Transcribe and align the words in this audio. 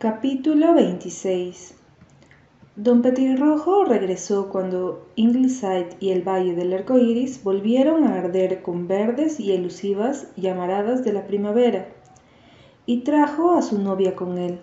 Capítulo 0.00 0.74
26 0.74 1.74
Don 2.76 3.02
Petirrojo 3.02 3.84
regresó 3.84 4.48
cuando 4.48 5.08
Ingleside 5.16 5.96
y 5.98 6.10
el 6.10 6.22
Valle 6.22 6.54
del 6.54 6.72
Arco 6.72 6.98
Iris 6.98 7.42
volvieron 7.42 8.04
a 8.04 8.14
arder 8.14 8.62
con 8.62 8.86
verdes 8.86 9.40
y 9.40 9.50
elusivas 9.50 10.28
llamaradas 10.36 11.02
de 11.02 11.12
la 11.12 11.26
primavera, 11.26 11.88
y 12.86 13.00
trajo 13.00 13.54
a 13.54 13.62
su 13.62 13.80
novia 13.80 14.14
con 14.14 14.38
él. 14.38 14.60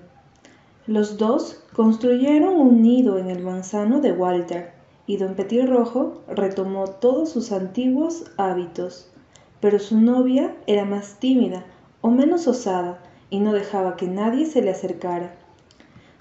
Los 0.88 1.17
dos 1.17 1.65
construyeron 1.74 2.56
un 2.56 2.81
nido 2.81 3.17
en 3.17 3.29
el 3.29 3.44
manzano 3.44 3.99
de 3.99 4.13
Walter, 4.13 4.72
y 5.06 5.17
don 5.17 5.36
Petirrojo 5.36 6.22
retomó 6.29 6.88
todos 6.88 7.29
sus 7.29 7.52
antiguos 7.52 8.31
hábitos, 8.38 9.12
pero 9.60 9.79
su 9.79 9.99
novia 9.99 10.56
era 10.65 10.86
más 10.86 11.20
tímida 11.20 11.65
o 11.99 12.10
menos 12.10 12.47
osada, 12.47 13.02
y 13.29 13.39
no 13.39 13.53
dejaba 13.53 13.96
que 13.96 14.07
nadie 14.07 14.46
se 14.46 14.62
le 14.62 14.71
acercara. 14.71 15.35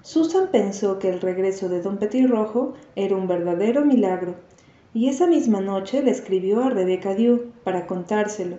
Susan 0.01 0.49
pensó 0.51 0.99
que 0.99 1.09
el 1.09 1.21
regreso 1.21 1.67
de 1.67 1.81
don 1.81 1.97
Petirrojo 1.97 2.73
era 2.95 3.15
un 3.15 3.27
verdadero 3.27 3.83
milagro, 3.83 4.35
y 4.93 5.09
esa 5.09 5.27
misma 5.27 5.61
noche 5.61 6.03
le 6.03 6.11
escribió 6.11 6.63
a 6.63 6.69
Rebecca 6.69 7.15
Dew 7.15 7.51
para 7.63 7.87
contárselo. 7.87 8.57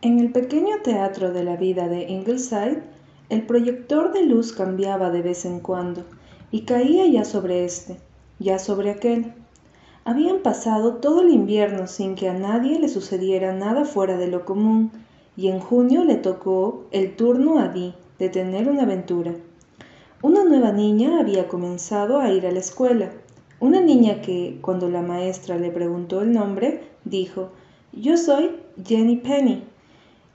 En 0.00 0.18
el 0.18 0.32
pequeño 0.32 0.76
teatro 0.82 1.32
de 1.32 1.44
la 1.44 1.56
vida 1.56 1.88
de 1.88 2.08
Ingleside, 2.08 2.82
el 3.28 3.42
proyector 3.42 4.12
de 4.12 4.22
luz 4.22 4.52
cambiaba 4.52 5.10
de 5.10 5.22
vez 5.22 5.44
en 5.44 5.60
cuando, 5.60 6.04
y 6.50 6.62
caía 6.62 7.06
ya 7.06 7.24
sobre 7.24 7.64
este, 7.64 7.98
ya 8.38 8.58
sobre 8.58 8.90
aquel. 8.90 9.34
Habían 10.04 10.38
pasado 10.38 10.94
todo 10.94 11.20
el 11.20 11.30
invierno 11.30 11.86
sin 11.86 12.14
que 12.14 12.28
a 12.28 12.32
nadie 12.32 12.78
le 12.78 12.88
sucediera 12.88 13.52
nada 13.52 13.84
fuera 13.84 14.16
de 14.16 14.28
lo 14.28 14.46
común, 14.46 14.90
y 15.38 15.46
en 15.46 15.60
junio 15.60 16.02
le 16.02 16.16
tocó 16.16 16.86
el 16.90 17.14
turno 17.14 17.60
a 17.60 17.68
Dee 17.68 17.94
de 18.18 18.28
tener 18.28 18.68
una 18.68 18.82
aventura. 18.82 19.36
Una 20.20 20.42
nueva 20.42 20.72
niña 20.72 21.20
había 21.20 21.46
comenzado 21.46 22.18
a 22.18 22.32
ir 22.32 22.44
a 22.44 22.50
la 22.50 22.58
escuela, 22.58 23.12
una 23.60 23.80
niña 23.80 24.20
que, 24.20 24.58
cuando 24.60 24.88
la 24.88 25.00
maestra 25.00 25.56
le 25.56 25.70
preguntó 25.70 26.22
el 26.22 26.32
nombre, 26.32 26.82
dijo, 27.04 27.50
Yo 27.92 28.16
soy 28.16 28.50
Jenny 28.84 29.18
Penny. 29.18 29.62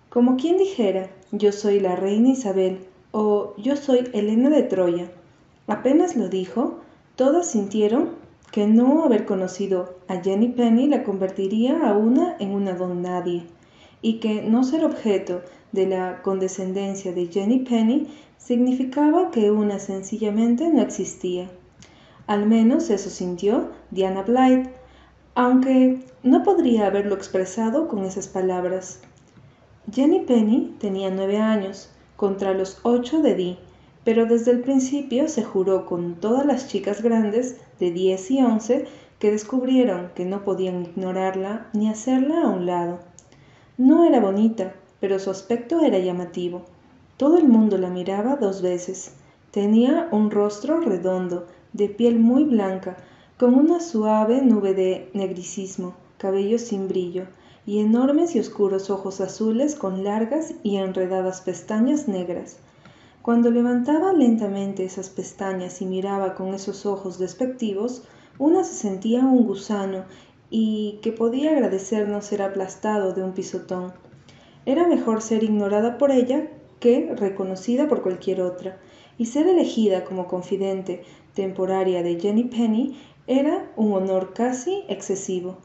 Como 0.07 0.37
quien 0.37 0.57
dijera, 0.57 1.09
yo 1.33 1.51
soy 1.51 1.81
la 1.81 1.97
reina 1.97 2.29
Isabel 2.29 2.79
o 3.11 3.55
yo 3.57 3.75
soy 3.75 4.09
Elena 4.13 4.49
de 4.49 4.63
Troya. 4.63 5.11
Apenas 5.67 6.15
lo 6.15 6.29
dijo, 6.29 6.79
todas 7.17 7.47
sintieron 7.47 8.11
que 8.53 8.67
no 8.67 9.03
haber 9.03 9.25
conocido 9.25 9.95
a 10.07 10.21
Jenny 10.21 10.47
Penny 10.47 10.87
la 10.87 11.03
convertiría 11.03 11.89
a 11.89 11.97
una 11.97 12.37
en 12.39 12.51
una 12.51 12.71
don 12.71 13.01
nadie 13.01 13.43
y 14.03 14.19
que 14.19 14.43
no 14.43 14.63
ser 14.63 14.85
objeto 14.85 15.41
de 15.71 15.87
la 15.87 16.21
condescendencia 16.21 17.13
de 17.13 17.25
Jenny 17.25 17.59
Penny 17.59 18.07
significaba 18.37 19.31
que 19.31 19.49
una 19.49 19.79
sencillamente 19.79 20.69
no 20.69 20.81
existía. 20.81 21.49
Al 22.27 22.45
menos 22.45 22.89
eso 22.89 23.09
sintió 23.09 23.71
Diana 23.89 24.21
Blythe, 24.21 24.69
aunque 25.33 25.99
no 26.21 26.43
podría 26.43 26.87
haberlo 26.87 27.15
expresado 27.15 27.87
con 27.87 28.03
esas 28.03 28.27
palabras. 28.27 28.99
Jenny 29.91 30.19
Penny 30.19 30.75
tenía 30.79 31.09
nueve 31.09 31.37
años, 31.37 31.89
contra 32.17 32.53
los 32.53 32.79
ocho 32.83 33.21
de 33.21 33.35
Dee, 33.35 33.57
pero 34.03 34.25
desde 34.25 34.51
el 34.51 34.61
principio 34.61 35.29
se 35.29 35.43
juró 35.43 35.85
con 35.85 36.15
todas 36.15 36.45
las 36.45 36.67
chicas 36.67 37.01
grandes 37.01 37.57
de 37.79 37.91
diez 37.91 38.29
y 38.31 38.43
once 38.43 38.85
que 39.19 39.31
descubrieron 39.31 40.11
que 40.13 40.25
no 40.25 40.43
podían 40.43 40.83
ignorarla 40.83 41.67
ni 41.73 41.89
hacerla 41.89 42.43
a 42.43 42.49
un 42.49 42.65
lado. 42.65 43.12
No 43.77 44.05
era 44.05 44.19
bonita, 44.19 44.75
pero 44.99 45.17
su 45.17 45.31
aspecto 45.31 45.81
era 45.81 45.97
llamativo. 45.97 46.61
Todo 47.17 47.39
el 47.39 47.47
mundo 47.47 47.79
la 47.79 47.89
miraba 47.89 48.35
dos 48.35 48.61
veces. 48.61 49.13
Tenía 49.49 50.09
un 50.11 50.29
rostro 50.29 50.79
redondo, 50.79 51.47
de 51.73 51.89
piel 51.89 52.19
muy 52.19 52.43
blanca, 52.43 52.97
con 53.39 53.55
una 53.55 53.79
suave 53.79 54.43
nube 54.43 54.75
de 54.75 55.09
negricismo, 55.15 55.95
cabello 56.19 56.59
sin 56.59 56.87
brillo, 56.87 57.25
y 57.65 57.79
enormes 57.79 58.35
y 58.35 58.39
oscuros 58.39 58.91
ojos 58.91 59.21
azules 59.21 59.73
con 59.73 60.03
largas 60.03 60.53
y 60.61 60.75
enredadas 60.75 61.41
pestañas 61.41 62.07
negras. 62.07 62.57
Cuando 63.23 63.49
levantaba 63.49 64.13
lentamente 64.13 64.85
esas 64.85 65.09
pestañas 65.09 65.81
y 65.81 65.85
miraba 65.85 66.35
con 66.35 66.53
esos 66.53 66.85
ojos 66.85 67.17
despectivos, 67.17 68.03
una 68.37 68.63
se 68.63 68.73
sentía 68.73 69.21
un 69.21 69.45
gusano 69.47 70.03
y 70.55 70.99
que 71.01 71.11
podía 71.11 71.49
agradecer 71.49 72.07
no 72.07 72.21
ser 72.21 72.43
aplastado 72.43 73.13
de 73.13 73.23
un 73.23 73.33
pisotón. 73.33 73.91
Era 74.67 74.85
mejor 74.85 75.23
ser 75.23 75.43
ignorada 75.43 75.97
por 75.97 76.11
ella 76.11 76.47
que 76.79 77.11
reconocida 77.15 77.89
por 77.89 78.03
cualquier 78.03 78.39
otra, 78.39 78.77
y 79.17 79.25
ser 79.25 79.47
elegida 79.47 80.03
como 80.03 80.27
confidente 80.27 81.01
temporaria 81.33 82.03
de 82.03 82.19
Jenny 82.19 82.43
Penny 82.43 82.95
era 83.25 83.71
un 83.77 83.93
honor 83.93 84.33
casi 84.33 84.83
excesivo, 84.89 85.57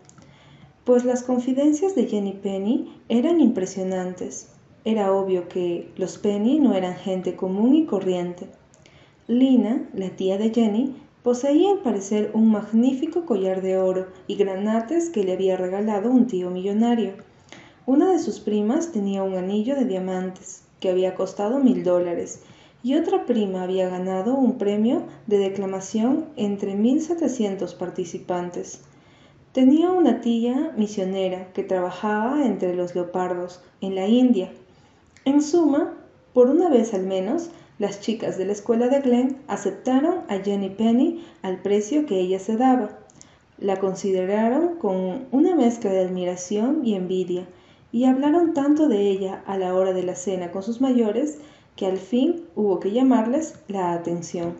pues 0.84 1.05
las 1.05 1.22
confidencias 1.22 1.94
de 1.94 2.06
Jenny 2.06 2.32
Penny 2.32 2.99
eran 3.10 3.43
impresionantes. 3.43 4.49
Era 4.87 5.12
obvio 5.12 5.49
que 5.49 5.91
los 5.97 6.16
Penny 6.16 6.60
no 6.60 6.72
eran 6.72 6.97
gente 6.97 7.37
común 7.37 7.75
y 7.75 7.84
corriente. 7.84 8.47
Lina, 9.26 9.87
la 9.93 10.09
tía 10.09 10.38
de 10.38 10.49
Jenny, 10.49 10.94
Poseía 11.28 11.72
al 11.72 11.81
parecer 11.81 12.31
un 12.33 12.50
magnífico 12.50 13.27
collar 13.27 13.61
de 13.61 13.77
oro 13.77 14.06
y 14.27 14.37
granates 14.37 15.11
que 15.11 15.25
le 15.25 15.34
había 15.34 15.59
regalado 15.59 16.11
un 16.11 16.27
tío 16.27 16.49
millonario. 16.49 17.16
Una 17.84 18.11
de 18.11 18.19
sus 18.19 18.41
primas 18.41 18.93
tenía 18.93 19.22
un 19.22 19.34
anillo 19.34 19.77
de 19.77 19.84
diamantes 19.84 20.62
que 20.81 20.88
había 20.88 21.15
costado 21.15 21.59
mil 21.59 21.84
dólares 21.84 22.41
y 22.83 22.94
otra 22.94 23.27
prima 23.27 23.62
había 23.62 23.91
ganado 23.91 24.37
un 24.37 24.56
premio 24.56 25.03
de 25.27 25.37
declamación 25.37 26.25
entre 26.37 26.75
mil 26.77 27.03
setecientos 27.03 27.75
participantes. 27.75 28.81
Tenía 29.53 29.91
una 29.91 30.22
tía 30.22 30.72
misionera 30.78 31.53
que 31.53 31.62
trabajaba 31.62 32.47
entre 32.47 32.75
los 32.75 32.94
leopardos 32.94 33.61
en 33.83 33.97
la 33.97 34.06
India. 34.06 34.50
En 35.27 35.43
suma, 35.43 35.93
por 36.33 36.49
una 36.49 36.71
vez 36.71 36.94
al 36.94 37.03
menos, 37.03 37.50
las 37.78 38.00
chicas 38.00 38.37
de 38.37 38.44
la 38.44 38.53
escuela 38.53 38.89
de 38.89 39.00
Glen 39.00 39.39
aceptaron 39.47 40.25
a 40.28 40.39
Jenny 40.39 40.71
Penny 40.71 41.25
al 41.43 41.62
precio 41.62 42.06
que 42.06 42.19
ella 42.19 42.39
se 42.39 42.56
daba. 42.56 42.99
La 43.59 43.78
consideraron 43.78 44.77
con 44.77 45.27
una 45.31 45.55
mezcla 45.55 45.91
de 45.91 46.00
admiración 46.00 46.84
y 46.84 46.94
envidia, 46.94 47.47
y 47.91 48.05
hablaron 48.05 48.53
tanto 48.53 48.88
de 48.88 49.11
ella 49.11 49.43
a 49.47 49.56
la 49.56 49.75
hora 49.75 49.93
de 49.93 50.03
la 50.03 50.15
cena 50.15 50.50
con 50.50 50.62
sus 50.62 50.81
mayores 50.81 51.38
que 51.77 51.87
al 51.87 51.99
fin 51.99 52.44
hubo 52.56 52.81
que 52.81 52.91
llamarles 52.91 53.55
la 53.69 53.93
atención. 53.93 54.56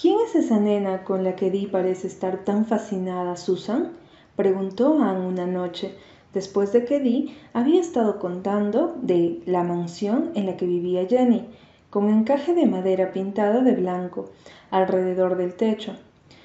¿Quién 0.00 0.16
es 0.20 0.34
esa 0.34 0.60
nena 0.60 1.04
con 1.04 1.24
la 1.24 1.34
que 1.34 1.50
Dee 1.50 1.66
parece 1.66 2.06
estar 2.06 2.44
tan 2.44 2.66
fascinada, 2.66 3.36
Susan? 3.36 3.92
preguntó 4.36 5.00
Anne 5.00 5.26
una 5.26 5.46
noche, 5.46 5.96
después 6.38 6.72
de 6.72 6.84
que 6.84 7.00
Dee 7.00 7.36
había 7.52 7.80
estado 7.80 8.20
contando 8.20 8.94
de 9.02 9.42
la 9.44 9.64
mansión 9.64 10.30
en 10.36 10.46
la 10.46 10.56
que 10.56 10.66
vivía 10.66 11.04
Jenny, 11.04 11.48
con 11.90 12.08
encaje 12.08 12.54
de 12.54 12.64
madera 12.64 13.10
pintada 13.10 13.60
de 13.60 13.72
blanco 13.72 14.26
alrededor 14.70 15.36
del 15.36 15.54
techo, 15.54 15.96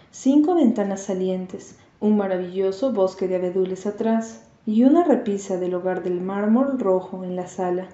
cinco 0.09 0.56
ventanas 0.56 1.02
salientes, 1.02 1.78
un 2.00 2.18
maravilloso 2.18 2.92
bosque 2.92 3.28
de 3.28 3.36
abedules 3.36 3.86
atrás 3.86 4.48
y 4.66 4.84
una 4.84 5.04
repisa 5.04 5.58
del 5.58 5.76
hogar 5.76 6.02
del 6.02 6.22
mármol 6.22 6.80
rojo 6.80 7.24
en 7.24 7.36
la 7.36 7.46
sala. 7.46 7.86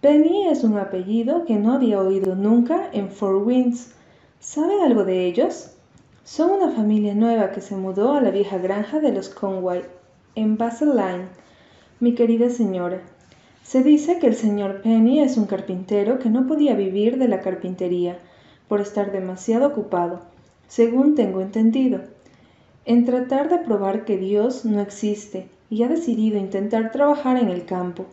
Penny 0.00 0.48
es 0.48 0.64
un 0.64 0.78
apellido 0.78 1.44
que 1.44 1.56
no 1.56 1.74
había 1.74 2.00
oído 2.00 2.34
nunca 2.34 2.88
en 2.94 3.10
Four 3.10 3.46
Winds. 3.46 3.92
¿Sabe 4.38 4.82
algo 4.82 5.04
de 5.04 5.26
ellos? 5.26 5.72
Son 6.24 6.50
una 6.50 6.70
familia 6.70 7.14
nueva 7.14 7.50
que 7.50 7.60
se 7.60 7.76
mudó 7.76 8.14
a 8.14 8.22
la 8.22 8.30
vieja 8.30 8.56
granja 8.56 9.00
de 9.00 9.12
los 9.12 9.28
Conway 9.28 9.82
en 10.36 10.56
Line, 10.56 11.28
mi 11.98 12.14
querida 12.14 12.50
señora. 12.50 13.00
Se 13.64 13.82
dice 13.82 14.18
que 14.18 14.28
el 14.28 14.36
señor 14.36 14.80
Penny 14.80 15.20
es 15.20 15.36
un 15.36 15.46
carpintero 15.46 16.18
que 16.18 16.30
no 16.30 16.46
podía 16.46 16.74
vivir 16.74 17.18
de 17.18 17.26
la 17.26 17.40
carpintería 17.40 18.18
por 18.68 18.80
estar 18.80 19.10
demasiado 19.10 19.66
ocupado, 19.66 20.20
según 20.68 21.16
tengo 21.16 21.40
entendido, 21.40 22.02
en 22.84 23.04
tratar 23.04 23.48
de 23.48 23.58
probar 23.58 24.04
que 24.04 24.16
Dios 24.18 24.64
no 24.64 24.80
existe 24.80 25.48
y 25.68 25.82
ha 25.82 25.88
decidido 25.88 26.38
intentar 26.38 26.92
trabajar 26.92 27.36
en 27.36 27.48
el 27.48 27.64
campo. 27.64 28.06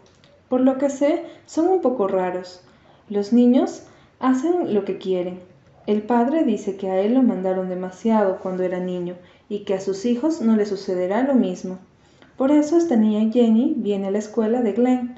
Por 0.49 0.61
lo 0.61 0.79
que 0.79 0.89
sé, 0.89 1.23
son 1.45 1.67
un 1.67 1.81
poco 1.81 2.07
raros. 2.07 2.63
Los 3.09 3.31
niños 3.31 3.83
hacen 4.19 4.73
lo 4.73 4.85
que 4.85 4.97
quieren. 4.97 5.39
El 5.85 6.01
padre 6.01 6.43
dice 6.43 6.77
que 6.77 6.89
a 6.89 6.99
él 6.99 7.13
lo 7.13 7.21
mandaron 7.21 7.69
demasiado 7.69 8.39
cuando 8.39 8.63
era 8.63 8.79
niño 8.79 9.15
y 9.49 9.59
que 9.59 9.75
a 9.75 9.81
sus 9.81 10.05
hijos 10.05 10.41
no 10.41 10.55
le 10.55 10.65
sucederá 10.65 11.21
lo 11.21 11.35
mismo. 11.35 11.77
Por 12.37 12.51
eso 12.51 12.77
esta 12.77 12.95
niña 12.95 13.31
Jenny 13.31 13.73
viene 13.77 14.07
a 14.07 14.11
la 14.11 14.19
escuela 14.19 14.61
de 14.61 14.73
Glen. 14.73 15.15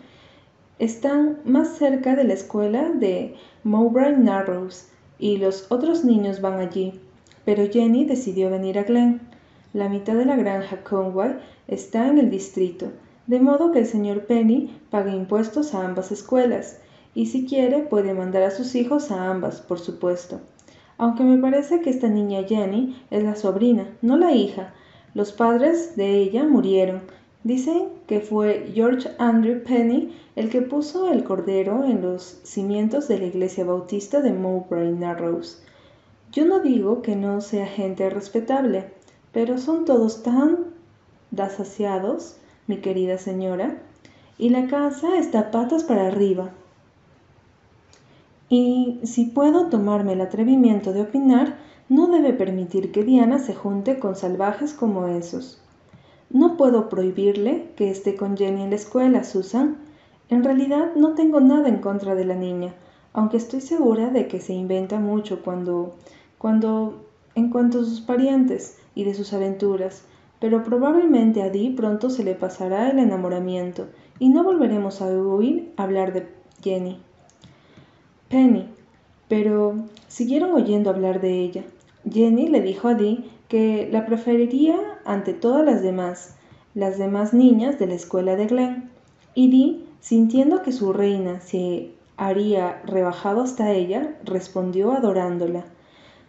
Están 0.79 1.39
más 1.43 1.77
cerca 1.77 2.15
de 2.15 2.23
la 2.23 2.33
escuela 2.33 2.89
de 2.89 3.35
Mowbray 3.65 4.15
Narrows 4.15 4.87
y 5.19 5.37
los 5.37 5.69
otros 5.69 6.05
niños 6.05 6.39
van 6.39 6.61
allí, 6.61 6.99
pero 7.43 7.67
Jenny 7.69 8.05
decidió 8.05 8.49
venir 8.49 8.79
a 8.79 8.83
Glen. 8.83 9.19
La 9.73 9.89
mitad 9.89 10.15
de 10.15 10.23
la 10.23 10.37
granja 10.37 10.81
Conway 10.83 11.35
está 11.67 12.07
en 12.07 12.19
el 12.19 12.29
distrito, 12.29 12.87
de 13.27 13.41
modo 13.41 13.73
que 13.73 13.79
el 13.79 13.85
señor 13.85 14.25
Penny 14.25 14.73
paga 14.89 15.13
impuestos 15.13 15.75
a 15.75 15.85
ambas 15.85 16.13
escuelas, 16.13 16.79
y 17.13 17.25
si 17.25 17.45
quiere 17.45 17.79
puede 17.79 18.13
mandar 18.13 18.43
a 18.43 18.51
sus 18.51 18.75
hijos 18.75 19.11
a 19.11 19.29
ambas, 19.29 19.59
por 19.59 19.79
supuesto. 19.79 20.39
Aunque 20.97 21.23
me 21.23 21.37
parece 21.37 21.81
que 21.81 21.89
esta 21.89 22.07
niña 22.07 22.43
Jenny 22.47 22.95
es 23.11 23.23
la 23.23 23.35
sobrina, 23.35 23.87
no 24.01 24.17
la 24.17 24.31
hija. 24.31 24.73
Los 25.13 25.31
padres 25.31 25.95
de 25.95 26.17
ella 26.17 26.43
murieron. 26.43 27.01
Dicen 27.43 27.89
que 28.07 28.19
fue 28.19 28.71
George 28.73 29.09
Andrew 29.17 29.63
Penny 29.63 30.13
el 30.35 30.49
que 30.49 30.61
puso 30.61 31.11
el 31.11 31.23
cordero 31.23 31.83
en 31.85 32.01
los 32.01 32.39
cimientos 32.43 33.07
de 33.07 33.17
la 33.17 33.25
iglesia 33.25 33.65
bautista 33.65 34.21
de 34.21 34.33
Mowbray 34.33 34.91
Narrows. 34.93 35.63
Yo 36.31 36.45
no 36.45 36.59
digo 36.59 37.01
que 37.01 37.15
no 37.15 37.41
sea 37.41 37.65
gente 37.65 38.09
respetable, 38.09 38.91
pero 39.31 39.57
son 39.57 39.85
todos 39.85 40.21
tan 40.21 40.67
desasiados, 41.31 42.37
mi 42.67 42.77
querida 42.77 43.17
señora, 43.17 43.81
y 44.37 44.49
la 44.49 44.67
casa 44.67 45.17
está 45.17 45.49
patas 45.51 45.83
para 45.83 46.07
arriba. 46.07 46.51
Y 48.47 48.99
si 49.03 49.25
puedo 49.25 49.67
tomarme 49.69 50.13
el 50.13 50.21
atrevimiento 50.21 50.93
de 50.93 51.01
opinar, 51.01 51.57
no 51.89 52.07
debe 52.07 52.33
permitir 52.33 52.91
que 52.91 53.03
Diana 53.03 53.39
se 53.39 53.55
junte 53.55 53.97
con 53.97 54.15
salvajes 54.15 54.73
como 54.73 55.07
esos. 55.07 55.59
No 56.29 56.55
puedo 56.55 56.87
prohibirle 56.87 57.71
que 57.75 57.89
esté 57.89 58.15
con 58.15 58.37
Jenny 58.37 58.61
en 58.61 58.69
la 58.69 58.75
escuela, 58.75 59.23
Susan. 59.23 59.77
En 60.29 60.43
realidad 60.43 60.93
no 60.95 61.15
tengo 61.15 61.39
nada 61.39 61.67
en 61.67 61.77
contra 61.77 62.13
de 62.13 62.25
la 62.25 62.35
niña, 62.35 62.75
aunque 63.13 63.37
estoy 63.37 63.61
segura 63.61 64.11
de 64.11 64.27
que 64.27 64.39
se 64.39 64.53
inventa 64.53 64.99
mucho 64.99 65.41
cuando, 65.41 65.95
cuando, 66.37 67.05
en 67.33 67.49
cuanto 67.49 67.79
a 67.79 67.83
sus 67.83 68.01
parientes 68.01 68.77
y 68.93 69.03
de 69.03 69.15
sus 69.15 69.33
aventuras, 69.33 70.03
pero 70.39 70.63
probablemente 70.63 71.41
a 71.41 71.49
Dee 71.49 71.71
pronto 71.75 72.11
se 72.11 72.23
le 72.23 72.35
pasará 72.35 72.91
el 72.91 72.99
enamoramiento 72.99 73.87
y 74.19 74.29
no 74.29 74.43
volveremos 74.43 75.01
a 75.01 75.07
oír 75.07 75.73
hablar 75.75 76.13
de 76.13 76.27
Jenny. 76.61 77.01
Penny. 78.29 78.69
Pero 79.27 79.75
siguieron 80.07 80.53
oyendo 80.53 80.89
hablar 80.89 81.21
de 81.21 81.39
ella. 81.39 81.63
Jenny 82.09 82.47
le 82.47 82.61
dijo 82.61 82.87
a 82.87 82.93
Dee 82.93 83.25
que 83.47 83.89
la 83.91 84.05
preferiría 84.05 84.77
ante 85.05 85.33
todas 85.33 85.65
las 85.65 85.81
demás, 85.81 86.35
las 86.73 86.97
demás 86.97 87.33
niñas 87.33 87.79
de 87.79 87.87
la 87.87 87.95
escuela 87.95 88.35
de 88.35 88.47
Glen. 88.47 88.89
Y 89.33 89.49
Dee, 89.49 89.85
sintiendo 89.99 90.61
que 90.61 90.71
su 90.71 90.93
reina 90.93 91.41
se 91.41 91.91
haría 92.15 92.81
rebajado 92.85 93.41
hasta 93.41 93.71
ella, 93.71 94.15
respondió 94.23 94.91
adorándola. 94.91 95.65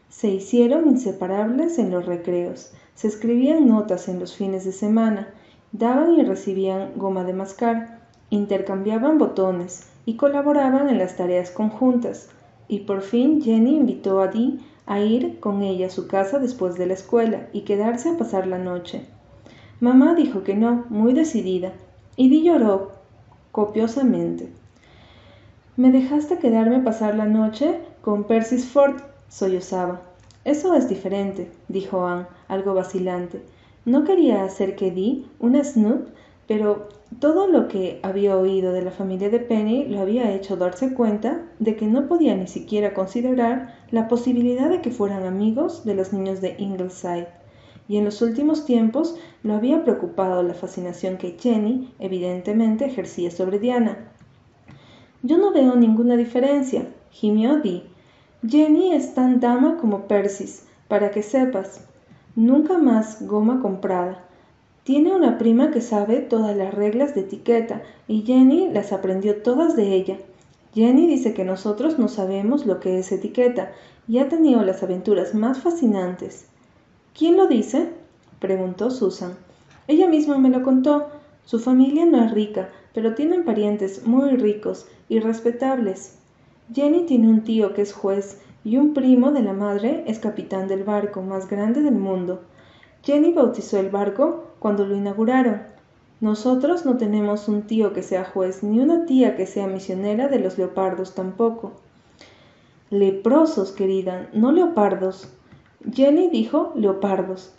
Se 0.09 0.29
hicieron 0.29 0.89
inseparables 0.89 1.79
en 1.79 1.91
los 1.91 2.07
recreos, 2.07 2.73
se 2.95 3.09
escribían 3.09 3.69
notas 3.69 4.09
en 4.09 4.19
los 4.19 4.35
fines 4.35 4.65
de 4.65 4.73
semana, 4.73 5.29
daban 5.73 6.15
y 6.15 6.23
recibían 6.23 6.93
goma 6.97 7.25
de 7.25 7.33
mascar, 7.33 8.01
intercambiaban 8.29 9.19
botones 9.19 9.87
y 10.05 10.17
colaboraban 10.17 10.89
en 10.89 10.99
las 10.99 11.17
tareas 11.17 11.51
conjuntas. 11.51 12.29
Y 12.69 12.81
por 12.81 13.03
fin 13.03 13.41
Jenny 13.43 13.77
invitó 13.77 14.21
a 14.21 14.29
Dee 14.29 14.59
a 14.91 14.99
ir 14.99 15.39
con 15.39 15.63
ella 15.63 15.87
a 15.87 15.91
su 15.91 16.09
casa 16.09 16.41
después 16.41 16.75
de 16.75 16.85
la 16.85 16.95
escuela 16.95 17.47
y 17.53 17.61
quedarse 17.61 18.09
a 18.09 18.19
pasar 18.19 18.49
la 18.49 18.59
noche. 18.59 19.03
Mamá 19.79 20.17
dijo 20.17 20.43
que 20.43 20.57
no, 20.57 20.85
muy 20.89 21.13
decidida, 21.13 21.71
y 22.17 22.29
Dee 22.29 22.43
lloró 22.43 22.91
copiosamente. 23.53 24.49
Me 25.77 25.93
dejaste 25.93 26.39
quedarme 26.39 26.79
a 26.79 26.85
pasar 26.85 27.15
la 27.15 27.27
noche 27.27 27.79
con 28.03 28.25
Persis 28.25 28.67
Ford, 28.67 28.97
sollozaba. 29.29 30.01
Eso 30.45 30.75
es 30.75 30.89
diferente, 30.89 31.53
dijo 31.69 32.05
Anne, 32.05 32.27
algo 32.49 32.75
vacilante. 32.75 33.43
No 33.85 34.03
quería 34.03 34.43
hacer 34.43 34.75
que 34.75 34.91
Dee, 34.91 35.25
una 35.39 35.63
snoop, 35.63 36.09
pero 36.49 36.89
todo 37.19 37.49
lo 37.49 37.67
que 37.67 37.99
había 38.03 38.37
oído 38.37 38.73
de 38.73 38.83
la 38.83 38.93
familia 38.93 39.29
de 39.31 39.41
Penny 39.41 39.87
lo 39.87 40.01
había 40.01 40.33
hecho 40.33 40.57
darse 40.57 40.95
cuenta 40.95 41.43
de 41.59 41.75
que 41.75 41.87
no 41.87 42.07
podía 42.07 42.37
ni 42.37 42.47
siquiera 42.47 42.95
considerar 42.95 43.75
la 43.91 44.07
posibilidad 44.07 44.71
de 44.71 44.81
que 44.81 44.93
fueran 44.93 45.25
amigos 45.25 45.85
de 45.85 45.95
los 45.95 46.13
niños 46.13 46.41
de 46.41 46.55
Ingleside. 46.59 47.29
Y 47.89 47.97
en 47.97 48.05
los 48.05 48.23
últimos 48.23 48.65
tiempos 48.65 49.17
lo 49.43 49.55
había 49.55 49.83
preocupado 49.83 50.45
la 50.45 50.55
fascinación 50.55 51.19
que 51.19 51.37
Jenny 51.39 51.93
evidentemente 51.99 52.85
ejercía 52.85 53.33
sobre 53.33 53.59
Diana. 53.59 54.13
Yo 55.23 55.37
no 55.37 55.53
veo 55.53 55.75
ninguna 55.75 56.17
diferencia, 56.17 56.87
gimió 57.11 57.59
Dee, 57.59 57.83
Jenny 58.47 58.95
es 58.95 59.15
tan 59.15 59.39
dama 59.39 59.77
como 59.77 60.07
Persis, 60.07 60.65
para 60.89 61.11
que 61.11 61.23
sepas. 61.23 61.85
Nunca 62.37 62.79
más 62.79 63.27
goma 63.27 63.61
comprada. 63.61 64.25
Tiene 64.91 65.15
una 65.15 65.39
prima 65.39 65.71
que 65.71 65.83
sabe 65.83 66.17
todas 66.17 66.57
las 66.57 66.75
reglas 66.75 67.15
de 67.15 67.21
etiqueta 67.21 67.81
y 68.09 68.23
Jenny 68.23 68.73
las 68.73 68.93
aprendió 68.93 69.41
todas 69.41 69.77
de 69.77 69.95
ella. 69.95 70.19
Jenny 70.75 71.07
dice 71.07 71.33
que 71.33 71.45
nosotros 71.45 72.01
no 72.01 72.09
sabemos 72.09 72.67
lo 72.67 72.81
que 72.81 72.99
es 72.99 73.13
etiqueta 73.13 73.71
y 74.09 74.19
ha 74.19 74.29
tenido 74.29 74.65
las 74.65 74.83
aventuras 74.83 75.33
más 75.33 75.61
fascinantes. 75.61 76.49
¿Quién 77.17 77.37
lo 77.37 77.47
dice? 77.47 77.91
preguntó 78.41 78.91
Susan. 78.91 79.35
Ella 79.87 80.09
misma 80.09 80.39
me 80.39 80.51
lo 80.51 80.65
contó. 80.65 81.07
Su 81.45 81.61
familia 81.61 82.05
no 82.05 82.25
es 82.25 82.33
rica, 82.33 82.71
pero 82.93 83.15
tienen 83.15 83.45
parientes 83.45 84.05
muy 84.05 84.31
ricos 84.31 84.89
y 85.09 85.21
respetables. 85.21 86.19
Jenny 86.75 87.05
tiene 87.07 87.29
un 87.29 87.45
tío 87.45 87.75
que 87.75 87.83
es 87.83 87.93
juez 87.93 88.41
y 88.65 88.77
un 88.77 88.93
primo 88.93 89.31
de 89.31 89.43
la 89.43 89.53
madre 89.53 90.03
es 90.09 90.19
capitán 90.19 90.67
del 90.67 90.83
barco 90.83 91.23
más 91.23 91.49
grande 91.49 91.81
del 91.81 91.95
mundo. 91.95 92.41
Jenny 93.05 93.33
bautizó 93.33 93.79
el 93.79 93.91
barco 93.91 94.50
cuando 94.61 94.87
lo 94.87 94.95
inauguraron. 94.95 95.63
Nosotros 96.21 96.87
no 96.87 96.97
tenemos 96.99 97.49
un 97.49 97.63
tío 97.63 97.93
que 97.93 98.05
sea 98.05 98.25
juez 98.25 98.63
ni 98.63 98.79
una 98.79 99.07
tía 99.07 99.35
que 99.35 99.47
sea 99.47 99.67
misionera 99.67 100.29
de 100.29 100.39
los 100.39 100.59
leopardos 100.59 101.15
tampoco. 101.17 101.73
Leprosos, 102.91 103.73
querida, 103.73 104.29
no 104.33 104.53
leopardos. 104.53 105.29
Jenny 105.93 106.29
dijo 106.29 106.73
leopardos. 106.77 107.53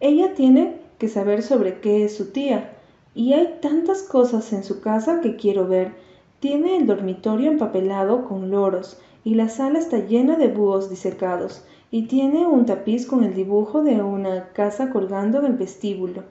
Ella 0.00 0.34
tiene 0.34 0.76
que 0.98 1.08
saber 1.08 1.42
sobre 1.42 1.80
qué 1.80 2.04
es 2.04 2.16
su 2.16 2.32
tía. 2.32 2.74
Y 3.14 3.32
hay 3.32 3.58
tantas 3.62 4.02
cosas 4.02 4.52
en 4.52 4.64
su 4.64 4.80
casa 4.82 5.20
que 5.22 5.36
quiero 5.36 5.66
ver 5.66 5.92
tiene 6.40 6.76
el 6.76 6.86
dormitorio 6.86 7.50
empapelado 7.50 8.24
con 8.24 8.50
loros 8.50 9.00
y 9.24 9.34
la 9.34 9.48
sala 9.48 9.80
está 9.80 9.98
llena 9.98 10.36
de 10.36 10.46
búhos 10.46 10.88
disecados 10.88 11.64
y 11.90 12.06
tiene 12.06 12.46
un 12.46 12.64
tapiz 12.64 13.06
con 13.06 13.24
el 13.24 13.34
dibujo 13.34 13.82
de 13.82 14.00
una 14.02 14.50
casa 14.52 14.90
colgando 14.90 15.38
en 15.38 15.46
el 15.46 15.52
vestíbulo 15.54 16.22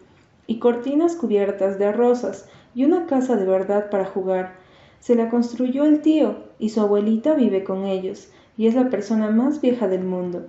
y 0.47 0.59
cortinas 0.59 1.15
cubiertas 1.15 1.77
de 1.77 1.91
rosas 1.91 2.47
y 2.73 2.85
una 2.85 3.05
casa 3.05 3.35
de 3.35 3.45
verdad 3.45 3.89
para 3.89 4.05
jugar. 4.05 4.55
Se 4.99 5.15
la 5.15 5.29
construyó 5.29 5.83
el 5.83 6.01
tío 6.01 6.37
y 6.57 6.69
su 6.69 6.81
abuelita 6.81 7.35
vive 7.35 7.63
con 7.63 7.85
ellos 7.85 8.29
y 8.57 8.67
es 8.67 8.75
la 8.75 8.89
persona 8.89 9.29
más 9.29 9.61
vieja 9.61 9.87
del 9.87 10.03
mundo. 10.03 10.47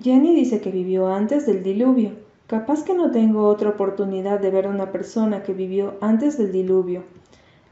Jenny 0.00 0.34
dice 0.34 0.60
que 0.60 0.70
vivió 0.70 1.08
antes 1.08 1.46
del 1.46 1.62
diluvio. 1.62 2.10
Capaz 2.46 2.82
que 2.82 2.94
no 2.94 3.10
tengo 3.10 3.46
otra 3.46 3.70
oportunidad 3.70 4.40
de 4.40 4.50
ver 4.50 4.66
a 4.66 4.70
una 4.70 4.92
persona 4.92 5.42
que 5.42 5.52
vivió 5.52 5.94
antes 6.00 6.36
del 6.36 6.52
diluvio. 6.52 7.04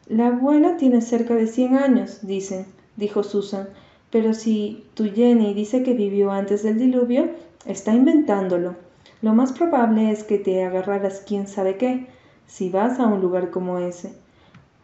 La 0.07 0.29
abuela 0.29 0.77
tiene 0.77 1.03
cerca 1.03 1.35
de 1.35 1.47
cien 1.47 1.77
años, 1.77 2.21
dicen, 2.23 2.67
dijo 2.97 3.23
Susan, 3.23 3.69
pero 4.11 4.33
si 4.33 4.85
tu 4.95 5.05
Jenny 5.05 5.53
dice 5.53 5.83
que 5.83 5.95
vivió 5.95 6.31
antes 6.31 6.63
del 6.63 6.79
diluvio, 6.79 7.29
está 7.67 7.93
inventándolo. 7.93 8.77
Lo 9.21 9.35
más 9.35 9.53
probable 9.53 10.11
es 10.11 10.23
que 10.23 10.39
te 10.39 10.63
agarraras 10.65 11.23
quién 11.27 11.47
sabe 11.49 11.77
qué, 11.77 12.07
si 12.47 12.71
vas 12.71 13.01
a 13.01 13.07
un 13.07 13.21
lugar 13.21 13.51
como 13.51 13.79
ese. 13.79 14.13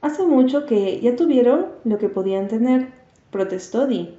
Hace 0.02 0.26
mucho 0.26 0.66
que 0.66 1.00
ya 1.00 1.16
tuvieron 1.16 1.66
lo 1.84 1.98
que 1.98 2.08
podían 2.08 2.48
tener, 2.48 2.88
protestó 3.30 3.86
Dee. 3.86 4.14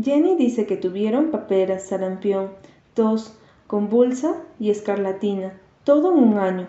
Jenny 0.00 0.36
dice 0.36 0.66
que 0.66 0.76
tuvieron 0.76 1.30
paperas, 1.30 1.84
sarampión, 1.84 2.50
tos, 2.94 3.34
convulsa 3.66 4.34
y 4.58 4.70
escarlatina, 4.70 5.52
todo 5.84 6.12
en 6.12 6.24
un 6.24 6.38
año. 6.38 6.66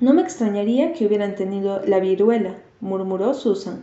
No 0.00 0.12
me 0.12 0.22
extrañaría 0.22 0.92
que 0.92 1.06
hubieran 1.06 1.34
tenido 1.36 1.80
la 1.86 2.00
viruela, 2.00 2.56
murmuró 2.80 3.32
Susan. 3.32 3.82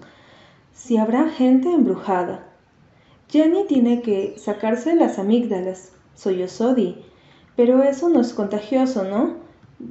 Si 0.73 0.97
habrá 0.97 1.29
gente 1.29 1.73
embrujada. 1.73 2.47
Jenny 3.29 3.65
tiene 3.65 4.01
que 4.01 4.35
sacarse 4.37 4.95
las 4.95 5.17
amígdalas, 5.17 5.93
sollozó 6.13 6.75
Dee. 6.75 7.03
Pero 7.63 7.83
eso 7.83 8.09
no 8.09 8.21
es 8.21 8.33
contagioso, 8.33 9.03
¿no? 9.03 9.35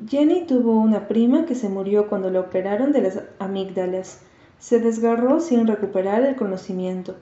Jenny 0.08 0.44
tuvo 0.44 0.80
una 0.80 1.06
prima 1.06 1.46
que 1.46 1.54
se 1.54 1.68
murió 1.68 2.08
cuando 2.08 2.28
la 2.28 2.40
operaron 2.40 2.90
de 2.90 3.00
las 3.00 3.22
amígdalas. 3.38 4.22
Se 4.58 4.80
desgarró 4.80 5.38
sin 5.38 5.68
recuperar 5.68 6.24
el 6.24 6.34
conocimiento. 6.34 7.14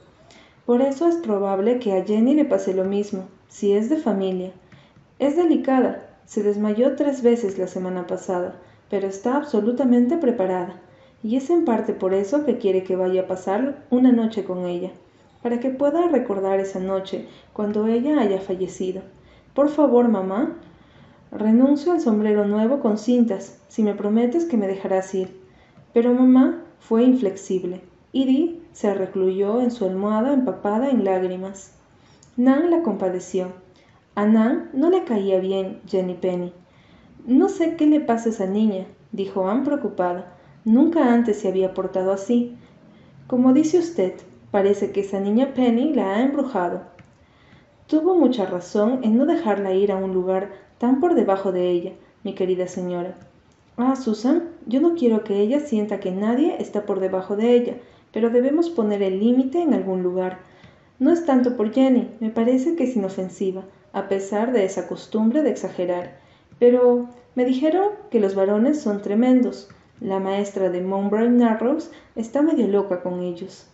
Por 0.64 0.81
eso 0.81 1.07
es 1.07 1.17
probable 1.17 1.81
que 1.81 1.93
a 1.93 2.02
Jenny 2.02 2.35
le 2.35 2.47
pase 2.47 2.73
lo 2.73 2.85
mismo, 2.85 3.28
si 3.49 3.75
es 3.75 3.90
de 3.90 3.99
familia. 3.99 4.52
Es 5.19 5.37
delicada, 5.37 6.09
se 6.25 6.43
desmayó 6.43 6.97
tres 6.97 7.23
veces 7.23 7.59
la 7.59 7.67
semana 7.67 8.07
pasada, 8.07 8.55
pero 8.88 9.07
está 9.07 9.37
absolutamente 9.37 10.17
preparada 10.17 10.81
y 11.23 11.37
es 11.37 11.50
en 11.50 11.67
parte 11.67 11.93
por 11.93 12.14
eso 12.14 12.47
que 12.47 12.57
quiere 12.57 12.85
que 12.85 12.97
vaya 12.97 13.21
a 13.21 13.26
pasar 13.26 13.85
una 13.90 14.12
noche 14.12 14.45
con 14.45 14.64
ella, 14.64 14.93
para 15.43 15.61
que 15.61 15.69
pueda 15.69 16.09
recordar 16.09 16.59
esa 16.59 16.81
noche 16.81 17.28
cuando 17.52 17.87
ella 17.87 18.19
haya 18.19 18.40
fallecido. 18.40 19.02
Por 19.59 19.71
favor, 19.71 20.07
mamá, 20.07 20.57
renuncio 21.33 21.91
al 21.91 22.00
sombrero 22.00 22.47
nuevo 22.47 22.79
con 22.79 22.97
cintas, 22.97 23.61
si 23.67 23.83
me 23.83 23.93
prometes 23.93 24.45
que 24.45 24.57
me 24.57 24.69
dejarás 24.69 25.12
ir. 25.17 25.37
Pero 25.93 26.15
mamá 26.15 26.62
fue 26.79 27.03
inflexible. 27.03 27.81
Dee 28.12 28.62
se 28.71 28.95
recluyó 28.95 29.61
en 29.61 29.73
su 29.73 29.85
almohada 29.85 30.33
empapada 30.33 30.91
en 30.91 31.03
lágrimas. 31.03 31.73
Nan 32.37 32.71
la 32.71 32.85
compadeció. 32.85 33.49
A 34.15 34.27
Nan 34.27 34.71
no 34.75 34.91
le 34.91 35.03
caía 35.03 35.41
bien 35.41 35.81
Jenny 35.88 36.15
Penny. 36.15 36.53
No 37.27 37.49
sé 37.49 37.75
qué 37.75 37.88
le 37.88 37.99
pasa 37.99 38.29
a 38.29 38.33
esa 38.33 38.47
niña, 38.47 38.87
dijo 39.11 39.49
Anne 39.49 39.65
preocupada. 39.65 40.37
Nunca 40.65 41.12
antes 41.12 41.41
se 41.41 41.49
había 41.49 41.75
portado 41.75 42.12
así. 42.12 42.57
Como 43.27 43.53
dice 43.53 43.81
usted, 43.81 44.12
parece 44.53 44.93
que 44.93 45.00
esa 45.00 45.19
niña 45.19 45.53
Penny 45.53 45.95
la 45.95 46.15
ha 46.15 46.23
embrujado. 46.23 46.97
Tuvo 47.88 48.14
mucha 48.14 48.45
razón 48.45 49.00
en 49.02 49.16
no 49.16 49.25
dejarla 49.25 49.73
ir 49.73 49.92
a 49.92 49.97
un 49.97 50.12
lugar 50.12 50.50
tan 50.76 51.00
por 51.00 51.14
debajo 51.14 51.52
de 51.52 51.71
ella, 51.71 51.92
mi 52.23 52.35
querida 52.35 52.68
señora. 52.68 53.16
Ah, 53.78 53.97
Susan, 53.97 54.50
yo 54.66 54.83
no 54.83 54.95
quiero 54.95 55.25
que 55.25 55.40
ella 55.40 55.61
sienta 55.61 55.99
que 55.99 56.11
nadie 56.11 56.57
está 56.61 56.85
por 56.85 57.00
debajo 57.00 57.35
de 57.35 57.54
ella, 57.54 57.76
pero 58.12 58.28
debemos 58.28 58.68
poner 58.68 59.02
el 59.02 59.18
límite 59.18 59.62
en 59.62 59.73
algún 59.73 60.02
lugar. 60.02 60.40
No 60.99 61.11
es 61.11 61.25
tanto 61.25 61.57
por 61.57 61.73
Jenny, 61.73 62.11
me 62.21 62.28
parece 62.28 62.76
que 62.76 62.85
es 62.85 62.95
inofensiva, 62.95 63.64
a 63.95 64.07
pesar 64.07 64.52
de 64.52 64.66
esa 64.66 64.87
costumbre 64.87 65.42
de 65.42 65.49
exagerar. 65.49 66.18
Pero 66.59 67.09
me 67.37 67.47
dijeron 67.47 67.92
que 68.11 68.21
los 68.21 68.35
varones 68.35 68.83
son 68.83 69.00
tremendos. 69.00 69.71
La 69.99 70.21
maestra 70.21 70.68
de 70.68 70.83
Mowbray 70.83 71.30
Narrows 71.30 71.90
está 72.16 72.42
medio 72.42 72.68
loca 72.68 73.00
con 73.00 73.21
ellos. 73.21 73.66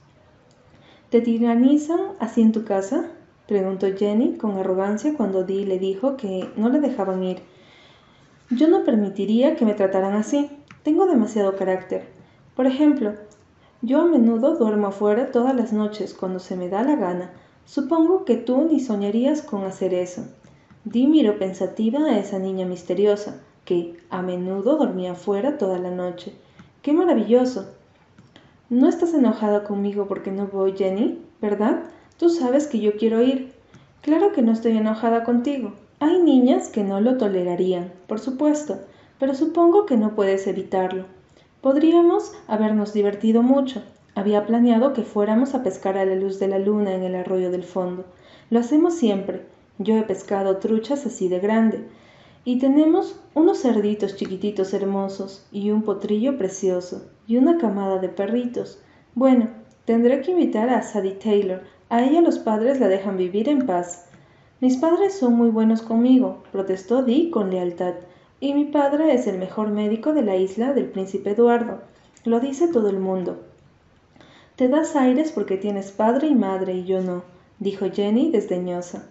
¿Te 1.11 1.21
tiranizan 1.21 2.13
así 2.21 2.43
en 2.43 2.53
tu 2.53 2.65
casa? 2.65 3.11
Preguntó 3.47 3.87
Jenny 3.97 4.37
con 4.37 4.59
arrogancia 4.59 5.15
cuando 5.17 5.45
Dee 5.45 5.67
le 5.67 5.79
dijo 5.79 6.17
que 6.17 6.49
no 6.57 6.69
le 6.69 6.81
dejaban 6.81 7.23
ir. 7.23 7.39
Yo 8.51 8.69
no 8.69 8.85
permitiría 8.85 9.57
que 9.57 9.65
me 9.65 9.75
trataran 9.75 10.15
así. 10.15 10.51
Tengo 10.83 11.07
demasiado 11.07 11.57
carácter. 11.57 12.07
Por 12.55 12.67
ejemplo, 12.67 13.15
yo 13.83 14.03
a 14.03 14.07
menudo 14.07 14.57
duermo 14.57 14.89
afuera 14.89 15.33
todas 15.33 15.55
las 15.55 15.73
noches 15.73 16.15
cuando 16.15 16.39
se 16.39 16.57
me 16.57 16.69
da 16.69 16.83
la 16.83 16.97
gana. 16.97 17.33
Supongo 17.65 18.25
que 18.25 18.37
tú 18.37 18.65
ni 18.65 18.81
soñarías 18.81 19.43
con 19.43 19.65
hacer 19.65 19.95
eso. 19.95 20.25
Di 20.85 21.07
miró 21.07 21.39
pensativa 21.39 22.01
a 22.01 22.19
esa 22.19 22.39
niña 22.39 22.67
misteriosa, 22.67 23.41
que 23.65 23.97
a 24.11 24.21
menudo 24.21 24.77
dormía 24.77 25.13
afuera 25.13 25.57
toda 25.57 25.79
la 25.79 25.91
noche. 25.91 26.35
¡Qué 26.83 26.93
maravilloso! 26.93 27.75
¿No 28.69 28.89
estás 28.89 29.15
enojada 29.15 29.65
conmigo 29.65 30.07
porque 30.07 30.31
no 30.31 30.47
voy, 30.47 30.75
Jenny? 30.77 31.23
¿Verdad? 31.41 31.85
Tú 32.19 32.31
sabes 32.31 32.67
que 32.67 32.81
yo 32.81 32.97
quiero 32.97 33.23
ir. 33.23 33.53
Claro 34.01 34.33
que 34.33 34.43
no 34.43 34.53
estoy 34.53 34.77
enojada 34.77 35.25
contigo. 35.25 35.73
Hay 36.01 36.21
niñas 36.21 36.69
que 36.69 36.85
no 36.85 37.01
lo 37.01 37.17
tolerarían, 37.17 37.93
por 38.07 38.21
supuesto, 38.21 38.79
pero 39.19 39.35
supongo 39.35 39.87
que 39.87 39.97
no 39.97 40.15
puedes 40.15 40.47
evitarlo. 40.47 41.07
Podríamos 41.61 42.33
habernos 42.47 42.93
divertido 42.93 43.43
mucho. 43.43 43.83
Había 44.15 44.47
planeado 44.47 44.93
que 44.93 45.03
fuéramos 45.03 45.55
a 45.55 45.63
pescar 45.63 45.97
a 45.97 46.05
la 46.05 46.15
luz 46.15 46.39
de 46.39 46.49
la 46.49 46.59
luna 46.59 46.95
en 46.95 47.03
el 47.03 47.15
arroyo 47.15 47.51
del 47.51 47.65
fondo. 47.65 48.05
Lo 48.51 48.61
hacemos 48.61 48.95
siempre. 48.95 49.47
Yo 49.79 49.97
he 49.97 50.03
pescado 50.03 50.59
truchas 50.59 51.07
así 51.07 51.29
de 51.29 51.41
grande. 51.41 51.85
Y 52.45 52.59
tenemos 52.59 53.19
unos 53.33 53.63
cerditos 53.63 54.17
chiquititos 54.17 54.75
hermosos, 54.75 55.47
y 55.51 55.71
un 55.71 55.83
potrillo 55.83 56.37
precioso, 56.37 57.07
y 57.27 57.39
una 57.39 57.57
camada 57.57 57.99
de 57.99 58.11
perritos. 58.11 58.79
Bueno, 59.15 59.49
tendré 59.87 60.21
que 60.21 60.33
invitar 60.33 60.69
a 60.69 60.83
Sadie 60.83 61.13
Taylor. 61.13 61.63
A 61.95 62.03
ella 62.03 62.23
los 62.23 62.41
padres 62.41 62.81
la 62.81 62.89
dejan 62.89 63.17
vivir 63.17 63.49
en 63.49 63.67
paz. 63.67 64.07
Mis 64.61 64.79
padres 64.79 65.17
son 65.17 65.35
muy 65.35 65.51
buenos 65.51 65.81
conmigo, 65.81 66.43
protestó 66.51 67.05
Dee 67.05 67.31
con 67.31 67.51
lealtad, 67.51 67.95
y 68.41 68.53
mi 68.53 68.65
padre 68.65 69.15
es 69.15 69.29
el 69.29 69.39
mejor 69.39 69.69
médico 69.69 70.13
de 70.13 70.23
la 70.23 70.35
isla 70.35 70.73
del 70.73 70.87
príncipe 70.87 71.31
Eduardo. 71.31 71.83
Lo 72.25 72.41
dice 72.41 72.67
todo 72.67 72.91
el 72.91 72.99
mundo. 72.99 73.45
Te 74.57 74.67
das 74.67 74.97
aires 74.97 75.31
porque 75.31 75.57
tienes 75.57 75.93
padre 75.93 76.27
y 76.27 76.35
madre 76.35 76.75
y 76.75 76.85
yo 76.85 77.01
no, 77.01 77.23
dijo 77.61 77.87
Jenny 77.89 78.29
desdeñosa. 78.33 79.07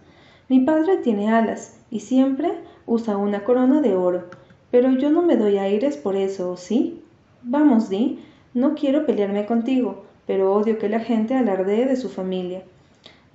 Mi 0.50 0.60
padre 0.60 0.98
tiene 0.98 1.32
alas 1.32 1.80
y 1.90 2.02
siempre 2.02 2.52
usa 2.86 3.16
una 3.16 3.46
corona 3.46 3.80
de 3.80 3.96
oro, 3.96 4.26
pero 4.72 4.92
yo 4.92 5.10
no 5.10 5.22
me 5.22 5.38
doy 5.38 5.58
aires 5.58 5.96
por 5.96 6.18
eso, 6.18 6.58
¿sí? 6.58 7.02
Vamos, 7.44 7.88
Dee, 7.88 8.20
no 8.54 8.76
quiero 8.76 9.06
pelearme 9.06 9.46
contigo, 9.46 10.04
pero 10.28 10.54
odio 10.54 10.78
que 10.80 10.90
la 10.90 11.00
gente 11.00 11.34
alardee 11.34 11.86
de 11.86 11.96
su 11.96 12.10
familia. 12.10 12.64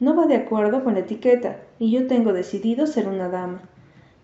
No 0.01 0.15
va 0.15 0.27
de 0.27 0.37
acuerdo 0.37 0.85
con 0.85 0.95
la 0.95 1.01
etiqueta, 1.01 1.57
y 1.79 1.91
yo 1.91 2.07
tengo 2.07 2.33
decidido 2.33 2.87
ser 2.87 3.09
una 3.09 3.29
dama. 3.29 3.63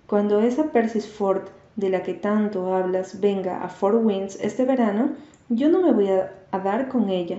Cuando 0.07 0.41
esa 0.41 0.71
Persis 0.71 1.09
Ford 1.09 1.43
de 1.77 1.91
la 1.91 2.03
que 2.03 2.15
tanto 2.15 2.75
hablas 2.75 3.21
venga 3.21 3.65
a 3.65 3.69
Fort 3.69 4.05
Winds 4.05 4.39
este 4.41 4.65
verano, 4.65 5.11
yo 5.49 5.69
no 5.69 5.81
me 5.81 5.93
voy 5.93 6.09
a, 6.09 6.33
a, 6.53 6.59
dar 6.61 6.89
con 6.89 7.11
ella. 7.11 7.39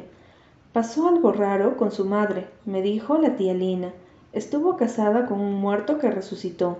Pasó 0.73 1.07
algo 1.07 1.31
raro 1.31 1.77
con 1.77 1.91
su 1.91 2.05
madre, 2.05 2.47
me 2.65 2.81
dijo 2.81 3.17
la 3.17 3.37
tía 3.37 3.53
Lina. 3.53 3.93
Estuvo 4.33 4.75
casada 4.75 5.25
con 5.25 5.39
un 5.39 5.53
muerto 5.53 5.97
que 5.97 6.11
resucitó. 6.11 6.77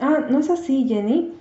Ah, 0.00 0.26
no 0.28 0.40
es 0.40 0.50
así, 0.50 0.86
Jenny. 0.88 1.32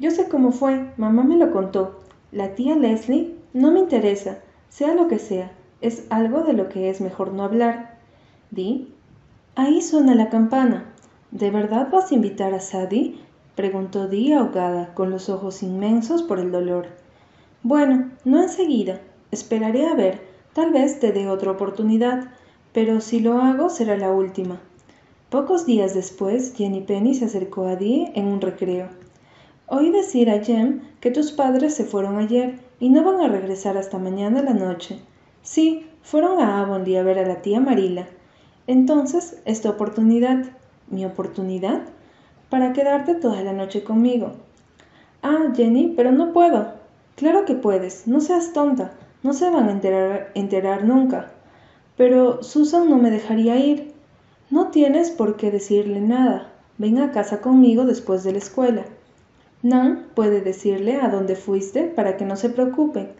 Yo 0.00 0.10
sé 0.10 0.28
cómo 0.28 0.50
fue, 0.50 0.90
mamá 0.96 1.22
me 1.22 1.36
lo 1.36 1.52
contó. 1.52 2.00
La 2.32 2.56
tía 2.56 2.74
Leslie 2.74 3.36
no 3.52 3.70
me 3.70 3.78
interesa, 3.78 4.38
sea 4.68 4.94
lo 4.94 5.06
que 5.06 5.20
sea, 5.20 5.52
es 5.80 6.06
algo 6.10 6.42
de 6.42 6.52
lo 6.52 6.68
que 6.68 6.90
es 6.90 7.00
mejor 7.00 7.32
no 7.32 7.44
hablar. 7.44 7.93
Di. 8.54 8.88
Ahí 9.56 9.82
suena 9.82 10.14
la 10.14 10.30
campana. 10.30 10.84
¿De 11.32 11.50
verdad 11.50 11.88
vas 11.90 12.10
a 12.10 12.14
invitar 12.14 12.54
a 12.54 12.60
Sadie? 12.60 13.16
preguntó 13.56 14.06
Di 14.06 14.32
ahogada, 14.32 14.94
con 14.94 15.10
los 15.10 15.28
ojos 15.28 15.62
inmensos 15.62 16.22
por 16.22 16.38
el 16.38 16.52
dolor. 16.52 16.86
Bueno, 17.64 18.10
no 18.24 18.40
enseguida. 18.40 19.00
Esperaré 19.32 19.86
a 19.86 19.94
ver. 19.94 20.20
Tal 20.52 20.72
vez 20.72 21.00
te 21.00 21.10
dé 21.10 21.28
otra 21.28 21.50
oportunidad, 21.50 22.30
pero 22.72 23.00
si 23.00 23.18
lo 23.18 23.42
hago 23.42 23.70
será 23.70 23.96
la 23.96 24.12
última. 24.12 24.60
Pocos 25.30 25.66
días 25.66 25.94
después, 25.94 26.54
Jenny 26.54 26.82
Penny 26.82 27.14
se 27.14 27.24
acercó 27.24 27.66
a 27.66 27.74
Dee 27.74 28.12
en 28.14 28.26
un 28.26 28.40
recreo. 28.40 28.88
Oí 29.66 29.90
decir 29.90 30.30
a 30.30 30.44
Jem 30.44 30.82
que 31.00 31.10
tus 31.10 31.32
padres 31.32 31.74
se 31.74 31.84
fueron 31.84 32.18
ayer 32.18 32.60
y 32.78 32.90
no 32.90 33.02
van 33.02 33.20
a 33.20 33.28
regresar 33.28 33.76
hasta 33.76 33.98
mañana 33.98 34.42
la 34.42 34.54
noche. 34.54 35.00
Sí, 35.42 35.86
fueron 36.02 36.38
a 36.38 36.60
Avonlea 36.60 37.00
a 37.00 37.02
ver 37.02 37.18
a 37.18 37.26
la 37.26 37.42
tía 37.42 37.58
Marila. 37.58 38.06
Entonces, 38.66 39.42
esta 39.44 39.68
oportunidad, 39.68 40.46
mi 40.88 41.04
oportunidad, 41.04 41.82
para 42.48 42.72
quedarte 42.72 43.14
toda 43.14 43.42
la 43.42 43.52
noche 43.52 43.84
conmigo. 43.84 44.32
Ah, 45.22 45.52
Jenny, 45.54 45.92
pero 45.94 46.12
no 46.12 46.32
puedo. 46.32 46.72
Claro 47.16 47.44
que 47.44 47.54
puedes, 47.54 48.06
no 48.06 48.20
seas 48.20 48.54
tonta, 48.54 48.92
no 49.22 49.34
se 49.34 49.50
van 49.50 49.68
a 49.68 49.72
enterar, 49.72 50.30
enterar 50.34 50.84
nunca. 50.84 51.30
Pero 51.96 52.42
Susan 52.42 52.88
no 52.88 52.96
me 52.96 53.10
dejaría 53.10 53.56
ir. 53.56 53.92
No 54.50 54.68
tienes 54.68 55.10
por 55.10 55.36
qué 55.36 55.50
decirle 55.50 56.00
nada. 56.00 56.50
Ven 56.78 56.98
a 56.98 57.12
casa 57.12 57.40
conmigo 57.40 57.84
después 57.84 58.24
de 58.24 58.32
la 58.32 58.38
escuela. 58.38 58.84
Nan 59.62 60.06
puede 60.14 60.40
decirle 60.40 60.96
a 60.96 61.08
dónde 61.08 61.36
fuiste 61.36 61.84
para 61.84 62.16
que 62.16 62.24
no 62.24 62.36
se 62.36 62.50
preocupen. 62.50 63.12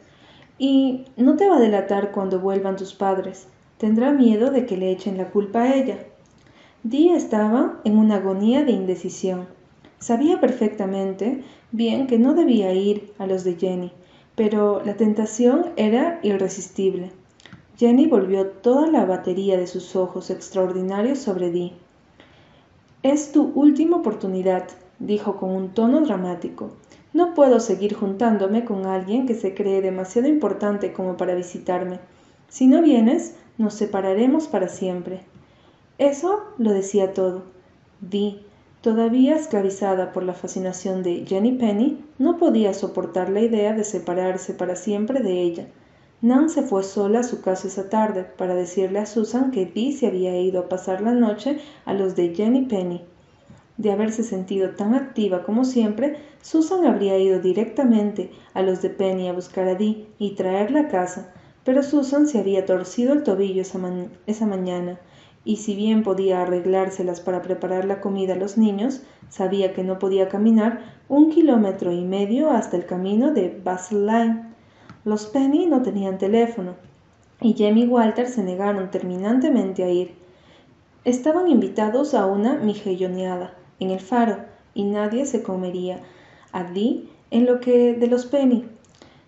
Y 0.59 1.05
no 1.17 1.37
te 1.37 1.49
va 1.49 1.57
a 1.57 1.61
delatar 1.61 2.13
cuando 2.13 2.41
vuelvan 2.41 2.77
tus 2.77 2.95
padres 2.95 3.47
tendrá 3.85 4.12
miedo 4.12 4.50
de 4.50 4.64
que 4.64 4.79
le 4.79 4.91
echen 4.91 5.19
la 5.19 5.29
culpa 5.29 5.64
a 5.64 5.75
ella. 5.75 5.99
Dee 6.85 7.14
estaba 7.14 7.83
en 7.85 7.99
una 7.99 8.14
agonía 8.14 8.64
de 8.64 8.73
indecisión. 8.73 9.47
Sabía 9.99 10.41
perfectamente 10.41 11.45
bien 11.71 12.07
que 12.07 12.19
no 12.19 12.33
debía 12.33 12.73
ir 12.73 13.12
a 13.19 13.26
los 13.26 13.45
de 13.45 13.57
Jenny, 13.57 13.93
pero 14.37 14.83
la 14.87 14.97
tentación 14.97 15.67
era 15.76 16.19
irresistible. 16.23 17.11
Jenny 17.76 18.07
volvió 18.07 18.47
toda 18.47 18.87
la 18.87 19.05
batería 19.05 19.59
de 19.59 19.67
sus 19.67 19.95
ojos 19.97 20.31
extraordinarios 20.31 21.19
sobre 21.19 21.50
Dee. 21.50 21.75
Es 23.03 23.33
tu 23.33 23.53
última 23.55 23.99
oportunidad, 23.99 24.64
dijo 24.99 25.37
con 25.37 25.50
un 25.50 25.75
tono 25.75 26.00
dramático. 26.00 26.71
No 27.12 27.35
puedo 27.35 27.61
seguir 27.61 27.93
juntándome 27.93 28.64
con 28.64 28.87
alguien 28.87 29.26
que 29.26 29.35
se 29.35 29.55
cree 29.55 29.83
demasiado 29.83 30.26
importante 30.26 30.95
como 30.95 31.19
para 31.19 31.35
visitarme. 31.35 32.00
Si 32.49 32.67
no 32.67 32.81
vienes, 32.81 33.35
nos 33.59 33.75
separaremos 33.75 34.49
para 34.49 34.69
siempre. 34.69 35.21
Eso 35.99 36.41
lo 36.59 36.73
decía 36.73 37.13
todo. 37.13 37.43
Dee, 38.01 38.41
todavía 38.81 39.37
esclavizada 39.37 40.13
por 40.13 40.25
la 40.25 40.35
fascinación 40.35 41.03
de 41.03 41.25
Jenny 41.27 41.53
Penny, 41.53 42.05
no 42.19 42.37
podía 42.37 42.75
soportar 42.75 43.31
la 43.31 43.41
idea 43.41 43.73
de 43.73 43.85
separarse 43.85 44.55
para 44.55 44.77
siempre 44.77 45.21
de 45.21 45.41
ella. 45.41 45.67
Nan 46.21 46.49
se 46.49 46.63
fue 46.63 46.83
sola 46.83 47.21
a 47.21 47.23
su 47.23 47.43
casa 47.43 47.69
esa 47.69 47.89
tarde 47.89 48.25
para 48.25 48.55
decirle 48.55 48.99
a 48.99 49.07
Susan 49.07 49.51
que 49.51 49.67
Dee 49.67 49.93
se 49.93 50.07
había 50.07 50.39
ido 50.41 50.61
a 50.61 50.69
pasar 50.69 51.01
la 51.01 51.13
noche 51.13 51.59
a 51.85 51.93
los 51.93 52.17
de 52.17 52.35
Jenny 52.35 52.63
Penny. 52.63 53.05
De 53.77 53.93
haberse 53.93 54.23
sentido 54.23 54.71
tan 54.71 54.95
activa 54.95 55.45
como 55.45 55.65
siempre, 55.65 56.17
Susan 56.41 56.87
habría 56.87 57.19
ido 57.19 57.41
directamente 57.41 58.31
a 58.55 58.63
los 58.63 58.81
de 58.83 58.91
Penny 58.91 59.29
a 59.29 59.33
buscar 59.33 59.69
a 59.69 59.75
Dee 59.75 60.07
y 60.19 60.35
traerla 60.35 60.81
a 60.81 60.89
casa, 60.89 61.33
pero 61.64 61.83
Susan 61.83 62.26
se 62.26 62.38
había 62.38 62.66
torcido 62.66 63.14
el 63.14 63.23
tobillo 63.23 63.62
esa, 63.62 64.47
mañana, 64.47 65.00
y 65.44 65.56
si 65.56 65.75
bien 65.75 66.02
podía 66.02 66.42
arreglárselas 66.42 67.21
para 67.21 67.42
preparar 67.42 67.85
la 67.85 68.00
comida 68.00 68.35
a 68.35 68.37
los 68.37 68.56
niños, 68.56 69.02
sabía 69.28 69.73
que 69.73 69.83
no 69.83 69.99
podía 69.99 70.28
caminar 70.28 70.80
un 71.09 71.30
kilómetro 71.30 71.92
y 71.92 72.04
medio 72.04 72.50
hasta 72.50 72.76
el 72.76 72.87
camino 72.87 73.33
de 73.33 73.61
Basel 73.62 74.06
Line. 74.06 74.42
Los 75.04 75.26
Penny 75.26 75.66
no 75.66 75.83
tenían 75.83 76.18
teléfono. 76.18 76.75
y 77.40 77.52
Jem 77.54 77.76
y 77.76 77.87
Walter 77.87 78.26
se 78.28 78.42
negaron 78.42 78.90
terminantemente 78.90 79.85
a 79.85 79.90
ir. 79.90 80.14
Estaban 81.04 81.49
invitados 81.49 82.14
a 82.14 82.25
una 82.25 82.54
mijelloneada 82.54 83.54
en 83.80 83.90
el 83.90 84.00
faro 84.00 84.38
y 84.73 84.85
nadie 84.85 85.26
se 85.26 85.42
comería 85.42 86.00
a 86.52 86.64
Dee 86.64 87.11
en 87.30 87.44
lo 87.44 87.61
que 87.61 87.94
de 87.94 88.06
los 88.06 88.25
Penny. 88.26 88.64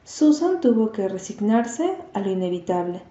Susan 0.08 0.60
tuvo 0.60 0.92
que 0.92 1.08
resignarse 1.08 1.96
a 2.12 2.20
lo 2.20 2.30
inevitable. 2.30 3.02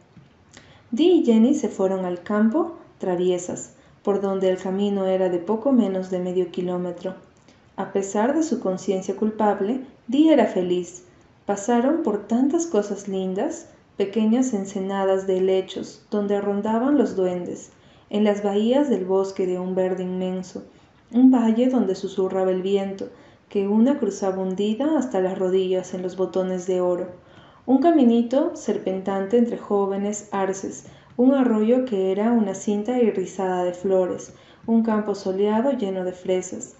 Dee 0.91 1.15
y 1.15 1.25
Jenny 1.25 1.53
se 1.53 1.67
fueron 1.67 2.05
al 2.05 2.23
campo 2.23 2.77
traviesas, 2.99 3.73
por 4.01 4.21
donde 4.21 4.47
el 4.47 4.57
camino 4.57 5.05
era 5.05 5.27
de 5.27 5.39
poco 5.39 5.73
menos 5.73 6.09
de 6.09 6.19
medio 6.19 6.51
kilómetro. 6.51 7.15
A 7.75 7.91
pesar 7.91 8.33
de 8.33 8.43
su 8.43 8.61
conciencia 8.61 9.17
culpable, 9.17 9.81
Dee 10.07 10.31
era 10.31 10.45
feliz. 10.45 11.03
Pasaron 11.45 12.01
por 12.01 12.27
tantas 12.27 12.65
cosas 12.65 13.09
lindas, 13.09 13.67
pequeñas 13.97 14.53
ensenadas 14.53 15.27
de 15.27 15.39
helechos 15.39 16.01
donde 16.09 16.39
rondaban 16.39 16.97
los 16.97 17.17
duendes, 17.17 17.71
en 18.09 18.23
las 18.23 18.41
bahías 18.41 18.89
del 18.89 19.03
bosque 19.03 19.45
de 19.45 19.59
un 19.59 19.75
verde 19.75 20.03
inmenso, 20.03 20.63
un 21.11 21.29
valle 21.29 21.67
donde 21.67 21.93
susurraba 21.93 22.51
el 22.51 22.61
viento, 22.61 23.09
que 23.49 23.67
una 23.67 23.99
cruzaba 23.99 24.41
hundida 24.41 24.97
hasta 24.97 25.21
las 25.21 25.37
rodillas 25.37 25.93
en 25.93 26.01
los 26.01 26.17
botones 26.17 26.67
de 26.67 26.81
oro, 26.81 27.07
un 27.65 27.79
caminito 27.79 28.55
serpentante 28.55 29.37
entre 29.37 29.57
jóvenes 29.57 30.29
arces, 30.31 30.85
un 31.17 31.33
arroyo 31.33 31.85
que 31.85 32.11
era 32.11 32.31
una 32.31 32.53
cinta 32.53 32.99
irisada 32.99 33.63
de 33.63 33.73
flores, 33.73 34.33
un 34.67 34.83
campo 34.83 35.15
soleado 35.15 35.71
lleno 35.71 36.03
de 36.03 36.13
fresas, 36.13 36.75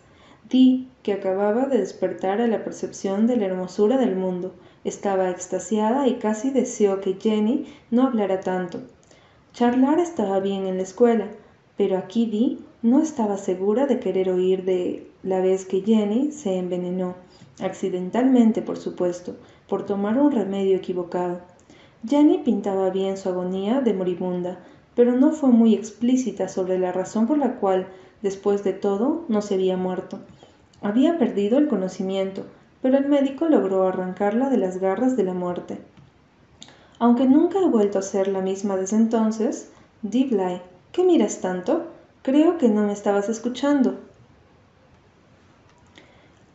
Dee, 0.50 0.88
que 1.01 1.13
acababa 1.13 1.65
de 1.65 1.79
despertar 1.79 2.39
a 2.39 2.48
la 2.48 2.63
percepción 2.63 3.25
de 3.25 3.38
la 3.38 3.45
hermosura 3.45 3.98
del 3.98 4.15
mundo, 4.15 4.53
estaba 4.84 5.31
extasiada 5.31 6.07
y 6.07 6.15
casi 6.15 6.51
deseó 6.51 7.01
que 7.01 7.17
Jenny 7.19 7.65
no 7.89 8.03
hablara 8.05 8.41
tanto. 8.41 8.81
Charlar 9.53 10.00
estaba 10.00 10.39
bien 10.39 10.67
en 10.67 10.77
la 10.77 10.84
escuela, 10.84 11.29
pero 11.77 11.98
aquí 11.98 12.27
Dee 12.27 12.60
no 12.86 13.01
estaba 13.01 13.38
segura 13.38 13.88
de 13.88 14.00
querer 14.00 14.30
oír 14.30 14.63
de 14.63 15.10
la 15.24 15.39
vez 15.39 15.65
que 15.65 15.82
Jenny 15.82 16.32
se 16.32 16.60
envenenó, 16.60 17.15
accidentalmente 17.60 18.62
por 18.62 18.77
supuesto, 18.77 19.36
por 19.68 19.88
tomar 19.88 20.20
un 20.20 20.32
remedio 20.32 20.77
equivocado. 20.77 21.39
Jenny 22.08 22.44
pintaba 22.46 22.92
bien 22.92 23.18
su 23.18 23.27
agonía 23.30 23.82
de 23.82 23.96
moribunda, 23.96 24.60
pero 24.94 25.13
no 25.13 25.32
fue 25.32 25.50
muy 25.50 25.74
explícita 25.74 26.48
sobre 26.48 26.77
la 26.77 26.92
razón 26.92 27.25
por 27.25 27.39
la 27.39 27.56
cual, 27.56 27.88
después 28.22 28.63
de 28.63 28.74
todo, 28.74 29.25
no 29.30 29.42
se 29.42 29.56
había 29.56 29.77
muerto. 29.77 30.20
Había 30.84 31.18
perdido 31.18 31.58
el 31.58 31.68
conocimiento, 31.68 32.44
pero 32.84 33.00
el 33.00 33.08
médico 33.08 33.48
logró 33.50 33.88
arrancarla 33.88 34.51
de 34.51 34.58
las 34.58 34.77
garras 34.77 35.18
de 35.18 35.24
la 35.24 35.34
muerte. 35.34 35.80
Aunque 37.00 37.25
nunca 37.25 37.58
he 37.58 37.68
vuelto 37.68 37.98
a 37.98 38.04
ser 38.04 38.27
la 38.27 38.42
misma 38.42 38.77
desde 38.77 38.98
entonces, 38.98 39.72
Bly, 40.04 40.62
¿qué 40.92 41.04
miras 41.04 41.42
tanto? 41.42 41.94
Creo 42.25 42.58
que 42.58 42.70
no 42.70 42.88
me 42.88 42.91
estabas 42.91 43.29
escuchando. 43.29 44.00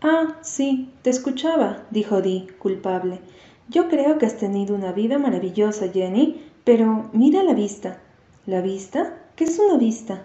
Ah, 0.03 0.37
sí, 0.41 0.91
te 1.03 1.11
escuchaba, 1.11 1.85
dijo 1.93 2.21
Dee, 2.21 2.49
culpable. 2.59 3.21
Yo 3.69 3.89
creo 3.89 4.19
que 4.19 4.27
has 4.27 4.37
tenido 4.37 4.75
una 4.75 4.91
vida 4.91 5.19
maravillosa, 5.19 5.87
Jenny, 5.93 6.45
pero 6.65 7.09
mira 7.13 7.45
la 7.45 7.55
vista. 7.55 8.01
¿La 8.47 8.63
vista? 8.63 9.17
¿Qué 9.37 9.45
es 9.45 9.61
una 9.61 9.79
vista? 9.79 10.25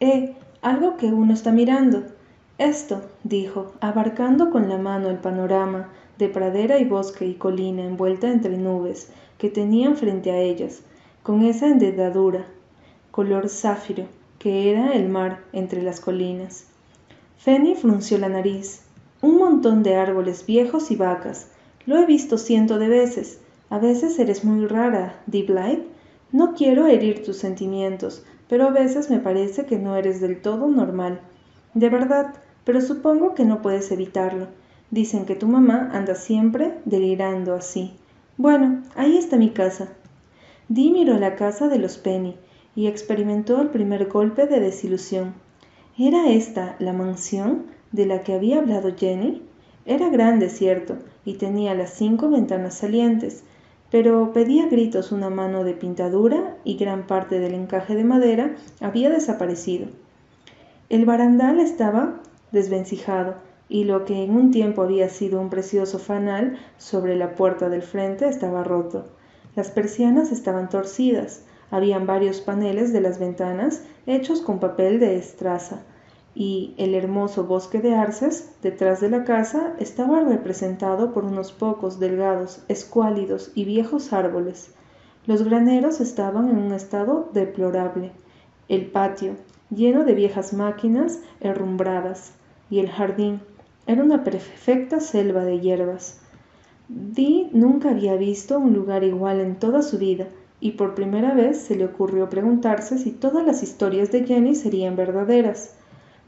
Eh, 0.00 0.34
algo 0.62 0.96
que 0.96 1.08
uno 1.08 1.34
está 1.34 1.52
mirando. 1.52 2.04
Esto, 2.56 3.02
dijo, 3.22 3.74
abarcando 3.82 4.50
con 4.50 4.70
la 4.70 4.78
mano 4.78 5.10
el 5.10 5.18
panorama 5.18 5.90
de 6.16 6.30
pradera 6.30 6.78
y 6.78 6.86
bosque 6.86 7.26
y 7.26 7.34
colina 7.34 7.84
envuelta 7.84 8.30
entre 8.30 8.56
nubes 8.56 9.12
que 9.36 9.50
tenían 9.50 9.98
frente 9.98 10.30
a 10.30 10.38
ellas, 10.38 10.80
con 11.22 11.44
esa 11.44 11.66
endedadura, 11.66 12.46
color 13.10 13.50
zafiro, 13.50 14.06
que 14.40 14.70
era 14.70 14.94
el 14.94 15.10
mar 15.10 15.44
entre 15.52 15.82
las 15.82 16.00
colinas. 16.00 16.64
Fanny 17.36 17.74
frunció 17.74 18.16
la 18.16 18.30
nariz. 18.30 18.80
Un 19.20 19.36
montón 19.36 19.82
de 19.82 19.96
árboles 19.96 20.46
viejos 20.46 20.90
y 20.90 20.96
vacas. 20.96 21.48
Lo 21.84 21.98
he 21.98 22.06
visto 22.06 22.38
ciento 22.38 22.78
de 22.78 22.88
veces. 22.88 23.38
A 23.68 23.78
veces 23.78 24.18
eres 24.18 24.42
muy 24.42 24.66
rara, 24.66 25.20
Deep 25.26 25.50
Light. 25.50 25.80
No 26.32 26.54
quiero 26.54 26.86
herir 26.86 27.22
tus 27.22 27.36
sentimientos, 27.36 28.24
pero 28.48 28.66
a 28.66 28.70
veces 28.70 29.10
me 29.10 29.18
parece 29.18 29.66
que 29.66 29.78
no 29.78 29.94
eres 29.94 30.22
del 30.22 30.40
todo 30.40 30.68
normal. 30.68 31.20
De 31.74 31.90
verdad, 31.90 32.32
pero 32.64 32.80
supongo 32.80 33.34
que 33.34 33.44
no 33.44 33.60
puedes 33.60 33.92
evitarlo. 33.92 34.46
Dicen 34.90 35.26
que 35.26 35.34
tu 35.34 35.48
mamá 35.48 35.90
anda 35.92 36.14
siempre 36.14 36.78
delirando 36.86 37.54
así. 37.54 37.92
Bueno, 38.38 38.84
ahí 38.96 39.18
está 39.18 39.36
mi 39.36 39.50
casa. 39.50 39.88
Dee 40.70 40.92
miró 40.92 41.18
la 41.18 41.36
casa 41.36 41.68
de 41.68 41.78
los 41.78 41.98
Penny 41.98 42.36
y 42.74 42.86
experimentó 42.86 43.60
el 43.60 43.68
primer 43.68 44.08
golpe 44.08 44.46
de 44.46 44.60
desilusión. 44.60 45.34
¿Era 45.98 46.30
esta 46.30 46.76
la 46.78 46.92
mansión 46.92 47.66
de 47.92 48.06
la 48.06 48.22
que 48.22 48.34
había 48.34 48.58
hablado 48.58 48.94
Jenny? 48.96 49.42
Era 49.86 50.08
grande, 50.08 50.48
cierto, 50.48 50.96
y 51.24 51.34
tenía 51.34 51.74
las 51.74 51.90
cinco 51.90 52.30
ventanas 52.30 52.74
salientes, 52.74 53.44
pero 53.90 54.32
pedía 54.32 54.68
gritos 54.68 55.12
una 55.12 55.30
mano 55.30 55.64
de 55.64 55.74
pintadura 55.74 56.56
y 56.64 56.76
gran 56.76 57.06
parte 57.06 57.40
del 57.40 57.54
encaje 57.54 57.94
de 57.94 58.04
madera 58.04 58.54
había 58.80 59.10
desaparecido. 59.10 59.88
El 60.88 61.04
barandal 61.04 61.60
estaba 61.60 62.20
desvencijado, 62.52 63.34
y 63.68 63.84
lo 63.84 64.04
que 64.04 64.24
en 64.24 64.34
un 64.34 64.50
tiempo 64.50 64.82
había 64.82 65.08
sido 65.08 65.40
un 65.40 65.48
precioso 65.48 65.98
fanal 65.98 66.58
sobre 66.76 67.14
la 67.14 67.36
puerta 67.36 67.68
del 67.68 67.82
frente 67.82 68.28
estaba 68.28 68.64
roto. 68.64 69.06
Las 69.54 69.70
persianas 69.70 70.32
estaban 70.32 70.68
torcidas, 70.68 71.44
habían 71.70 72.06
varios 72.06 72.40
paneles 72.40 72.92
de 72.92 73.00
las 73.00 73.18
ventanas 73.18 73.82
hechos 74.06 74.40
con 74.40 74.58
papel 74.58 75.00
de 75.00 75.16
estraza, 75.16 75.82
y 76.34 76.74
el 76.76 76.94
hermoso 76.94 77.44
bosque 77.44 77.80
de 77.80 77.94
arces 77.94 78.52
detrás 78.62 79.00
de 79.00 79.10
la 79.10 79.24
casa 79.24 79.74
estaba 79.78 80.20
representado 80.20 81.12
por 81.12 81.24
unos 81.24 81.52
pocos 81.52 81.98
delgados, 81.98 82.62
escuálidos 82.68 83.50
y 83.54 83.64
viejos 83.64 84.12
árboles. 84.12 84.74
Los 85.26 85.42
graneros 85.42 86.00
estaban 86.00 86.48
en 86.48 86.58
un 86.58 86.72
estado 86.72 87.28
deplorable. 87.32 88.12
El 88.68 88.86
patio, 88.86 89.34
lleno 89.70 90.04
de 90.04 90.14
viejas 90.14 90.52
máquinas 90.52 91.20
herrumbradas, 91.40 92.32
y 92.70 92.78
el 92.78 92.90
jardín 92.90 93.40
era 93.86 94.02
una 94.04 94.22
perfecta 94.22 95.00
selva 95.00 95.44
de 95.44 95.60
hierbas. 95.60 96.20
Dee 96.88 97.50
nunca 97.52 97.90
había 97.90 98.14
visto 98.14 98.58
un 98.58 98.72
lugar 98.72 99.04
igual 99.04 99.40
en 99.40 99.56
toda 99.56 99.82
su 99.82 99.98
vida, 99.98 100.26
y 100.60 100.72
por 100.72 100.94
primera 100.94 101.34
vez 101.34 101.58
se 101.58 101.74
le 101.74 101.86
ocurrió 101.86 102.28
preguntarse 102.28 102.98
si 102.98 103.10
todas 103.10 103.44
las 103.46 103.62
historias 103.62 104.12
de 104.12 104.24
Jenny 104.24 104.54
serían 104.54 104.94
verdaderas. 104.94 105.74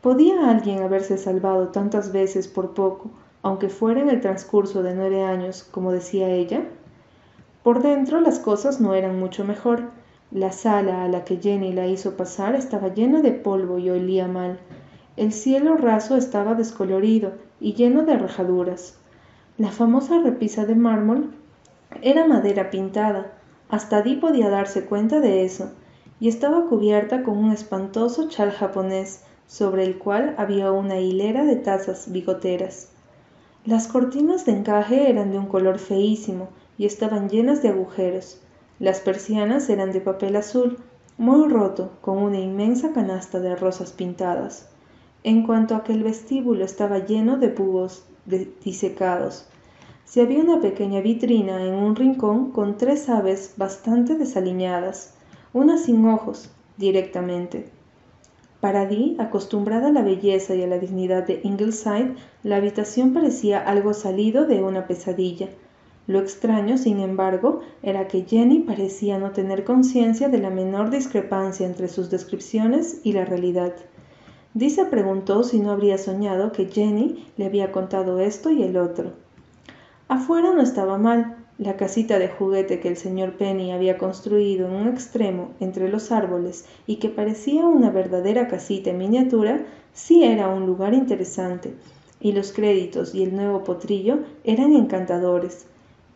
¿Podía 0.01 0.51
alguien 0.51 0.83
haberse 0.83 1.19
salvado 1.19 1.69
tantas 1.69 2.13
veces 2.13 2.49
por 2.49 2.73
poco, 2.73 3.11
aunque 3.43 3.69
fuera 3.69 4.01
en 4.01 4.09
el 4.09 4.21
transcurso 4.21 4.83
de 4.83 4.95
nueve 4.95 5.23
años, 5.23 5.63
como 5.71 5.93
decía 5.93 6.29
ella? 6.29 6.63
Por 7.63 7.83
dentro 7.83 8.21
las 8.21 8.39
cosas 8.39 8.81
no 8.81 8.95
eran 8.95 9.19
mucho 9.19 9.45
mejor. 9.45 9.91
La 10.31 10.51
sala 10.51 11.05
a 11.05 11.09
la 11.09 11.25
que 11.25 11.37
Jenny 11.37 11.73
la 11.73 11.87
hizo 11.87 12.17
pasar 12.17 12.55
estaba 12.55 12.89
llena 12.89 13.21
de 13.21 13.33
polvo 13.33 13.79
y 13.79 13.91
olía 13.91 14.27
mal. 14.27 14.59
El 15.17 15.33
cielo 15.33 15.77
raso 15.77 16.17
estaba 16.17 16.55
descolorido 16.55 17.33
y 17.61 17.75
lleno 17.75 18.05
de 18.05 18.17
rajaduras. 18.17 18.99
La 19.59 19.71
famosa 19.71 20.19
repisa 20.21 20.65
de 20.65 20.75
mármol 20.75 21.31
era 22.01 22.27
madera 22.27 22.71
pintada, 22.71 23.33
hasta 23.73 24.03
Dee 24.03 24.19
podía 24.19 24.49
darse 24.51 24.85
cuenta 24.85 25.19
de 25.19 25.45
eso, 25.45 25.73
y 26.21 26.29
estaba 26.29 26.69
cubierta 26.69 27.25
con 27.25 27.37
un 27.37 27.51
espantoso 27.51 28.29
chal 28.29 28.53
japonés, 28.53 29.25
sobre 29.49 29.85
el 29.85 29.99
cual 29.99 30.37
había 30.39 30.71
una 30.71 31.01
hilera 31.01 31.45
de 31.45 31.57
tazas 31.57 32.13
bigoteras. 32.13 32.91
Las 33.65 33.89
cortinas 33.89 34.47
de 34.47 34.53
encaje 34.53 35.11
eran 35.11 35.33
de 35.33 35.39
un 35.39 35.47
color 35.47 35.81
feísimo 35.81 36.51
y 36.79 36.87
estaban 36.87 37.29
llenas 37.29 37.63
de 37.63 37.71
agujeros. 37.71 38.41
Las 38.79 39.01
persianas 39.01 39.69
eran 39.69 39.91
de 39.91 40.01
papel 40.01 40.37
azul, 40.37 40.79
muy 41.19 41.49
roto, 41.49 41.91
con 42.01 42.19
una 42.19 42.39
inmensa 42.39 42.93
canasta 42.93 43.41
de 43.41 43.57
rosas 43.57 43.91
pintadas 43.91 44.69
en 45.25 45.47
cuanto 45.47 45.77
a 45.77 45.85
que 45.85 45.93
el 45.93 46.03
vestíbulo 46.03 46.65
estaba 46.65 46.99
lleno 46.99 47.39
de 47.39 47.49
búhos 47.49 48.05
disecados. 48.65 49.47
Se 50.13 50.21
había 50.21 50.43
una 50.43 50.61
pequeña 50.61 51.01
vitrina 51.01 51.65
en 51.65 51.73
un 51.73 51.97
rincón 51.97 52.51
con 52.51 52.77
tres 52.77 53.09
aves 53.09 53.55
bastante 53.57 54.15
desaliñadas, 54.15 55.15
una 55.55 55.79
sin 55.79 56.07
ojos, 56.07 56.51
directamente. 56.77 57.71
Para 58.61 58.85
Dee, 58.85 59.17
acostumbrada 59.19 59.89
a 59.89 59.91
la 59.91 60.03
belleza 60.03 60.55
y 60.55 60.63
a 60.63 60.67
la 60.67 60.79
dignidad 60.79 61.27
de 61.27 61.41
Ingleside, 61.45 62.15
la 62.43 62.57
habitación 62.57 63.15
parecía 63.15 63.59
algo 63.59 63.95
salido 63.95 64.45
de 64.45 64.63
una 64.63 64.87
pesadilla. 64.87 65.49
Lo 66.07 66.19
extraño, 66.19 66.77
sin 66.77 67.01
embargo, 67.01 67.63
era 67.83 68.07
que 68.07 68.27
Jenny 68.27 68.59
parecía 68.59 69.17
no 69.17 69.31
tener 69.31 69.65
conciencia 69.65 70.29
de 70.29 70.37
la 70.37 70.51
menor 70.51 70.91
discrepancia 70.91 71.65
entre 71.65 71.89
sus 71.89 72.11
descripciones 72.11 73.01
y 73.03 73.15
la 73.15 73.25
realidad. 73.25 73.73
Disa 74.53 74.91
preguntó 74.91 75.43
si 75.43 75.59
no 75.61 75.71
habría 75.71 75.97
soñado 75.97 76.53
que 76.53 76.67
Jenny 76.67 77.33
le 77.39 77.47
había 77.47 77.73
contado 77.73 78.21
esto 78.21 78.51
y 78.51 78.63
el 78.63 78.77
otro. 78.77 79.15
Afuera 80.13 80.53
no 80.53 80.61
estaba 80.61 80.99
mal, 80.99 81.37
La 81.57 81.79
casita 81.79 82.19
de 82.19 82.29
juguete 82.29 82.81
que 82.81 82.89
el 82.89 82.99
señor 82.99 83.39
Penny 83.39 83.73
había 83.73 83.97
construido 83.97 84.69
en 84.69 84.75
un 84.75 84.89
extremo 84.89 85.53
entre 85.59 85.89
los 85.89 86.13
árboles 86.13 86.67
y 86.87 86.97
que 86.97 87.09
parecía 87.09 87.67
una 87.67 87.89
verdadera 87.89 88.47
casita 88.47 88.91
en 88.91 88.99
miniatura, 88.99 89.65
sí 89.95 90.23
era 90.23 90.49
un 90.49 90.67
lugar 90.67 90.93
interesante, 90.93 91.73
y 92.21 92.33
los 92.33 92.53
créditos 92.53 93.15
y 93.15 93.23
el 93.23 93.35
nuevo 93.35 93.65
potrillo 93.65 94.19
eran 94.45 94.75
encantadores. 94.75 95.65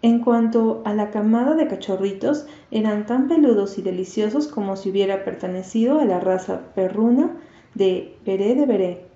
En 0.03 0.21
cuanto 0.21 0.83
a 0.85 0.93
la 0.93 1.11
camada 1.11 1.55
de 1.55 1.67
cachorritos, 1.67 2.47
eran 2.71 3.07
tan 3.07 3.29
peludos 3.29 3.79
y 3.79 3.83
deliciosos 3.83 4.47
como 4.47 4.77
si 4.77 4.91
hubiera 4.91 5.25
pertenecido 5.25 6.01
a 6.01 6.05
la 6.05 6.21
raza 6.21 6.61
perruna 6.75 7.31
de 7.75 8.15
Beré 8.27 8.57
de 8.57 8.67
Beré. 8.67 9.07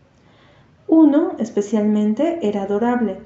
Uno, 0.89 1.33
especialmente, 1.39 2.39
era 2.41 2.63
adorable, 2.63 3.19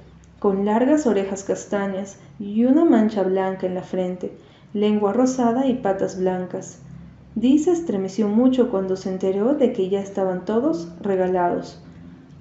con 0.45 0.67
largas 0.67 1.07
orejas 1.07 1.43
castañas 1.43 2.19
y 2.39 2.67
una 2.67 2.85
mancha 2.85 3.23
blanca 3.23 3.67
en 3.67 3.73
la 3.73 3.83
frente, 3.83 4.37
lengua 4.75 5.15
rosada 5.15 5.67
y 5.67 5.77
patas 5.77 6.21
blancas. 6.21 6.83
Dee 7.35 7.57
estremeció 7.57 8.29
mucho 8.29 8.71
cuando 8.71 8.97
se 8.97 9.09
enteró 9.09 9.55
de 9.55 9.73
que 9.73 9.89
ya 9.89 10.01
estaban 10.01 10.45
todos 10.45 10.93
regalados. 11.01 11.83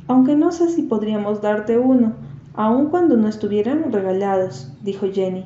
Aunque 0.08 0.36
no 0.36 0.52
sé 0.52 0.68
si 0.68 0.82
podríamos 0.82 1.42
darte 1.42 1.78
uno, 1.78 2.12
aun 2.56 2.90
cuando 2.90 3.16
no 3.16 3.30
estuvieran 3.30 3.90
regalados, 3.94 4.70
dijo 4.82 5.08
Jenny. 5.10 5.46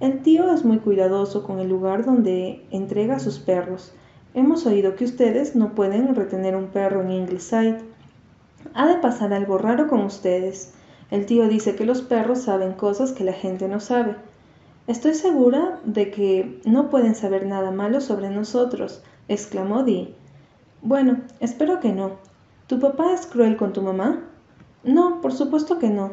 El 0.00 0.22
tío 0.22 0.52
es 0.52 0.64
muy 0.64 0.78
cuidadoso 0.78 1.44
con 1.44 1.60
el 1.60 1.68
lugar 1.68 2.04
donde 2.04 2.66
entrega 2.72 3.20
sus 3.20 3.38
perros. 3.38 3.94
Hemos 4.34 4.66
oído 4.66 4.96
que 4.96 5.04
ustedes 5.04 5.54
no 5.54 5.76
pueden 5.76 6.16
retener 6.16 6.56
un 6.56 6.66
perro 6.66 7.02
en 7.02 7.12
Ingleside. 7.12 7.78
Ha 8.74 8.88
de 8.88 8.96
pasar 8.96 9.32
algo 9.32 9.56
raro 9.56 9.86
con 9.86 10.00
ustedes. 10.00 10.74
El 11.12 11.26
tío 11.26 11.46
dice 11.46 11.76
que 11.76 11.84
los 11.84 12.00
perros 12.00 12.38
saben 12.38 12.72
cosas 12.72 13.12
que 13.12 13.22
la 13.22 13.34
gente 13.34 13.68
no 13.68 13.80
sabe. 13.80 14.16
Estoy 14.86 15.12
segura 15.12 15.78
de 15.84 16.10
que 16.10 16.58
no 16.64 16.88
pueden 16.88 17.14
saber 17.14 17.44
nada 17.44 17.70
malo 17.70 18.00
sobre 18.00 18.30
nosotros, 18.30 19.02
exclamó 19.28 19.82
Dee. 19.82 20.14
Bueno, 20.80 21.18
espero 21.38 21.80
que 21.80 21.92
no. 21.92 22.12
¿Tu 22.66 22.80
papá 22.80 23.12
es 23.12 23.26
cruel 23.26 23.58
con 23.58 23.74
tu 23.74 23.82
mamá? 23.82 24.24
No, 24.84 25.20
por 25.20 25.34
supuesto 25.34 25.78
que 25.78 25.90
no. 25.90 26.12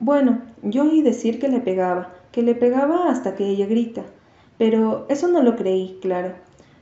Bueno, 0.00 0.42
yo 0.62 0.82
oí 0.82 1.00
decir 1.00 1.38
que 1.38 1.48
le 1.48 1.60
pegaba, 1.60 2.12
que 2.32 2.42
le 2.42 2.56
pegaba 2.56 3.10
hasta 3.10 3.36
que 3.36 3.46
ella 3.46 3.66
grita. 3.66 4.02
Pero 4.58 5.06
eso 5.08 5.28
no 5.28 5.44
lo 5.44 5.54
creí, 5.54 5.96
claro. 6.02 6.34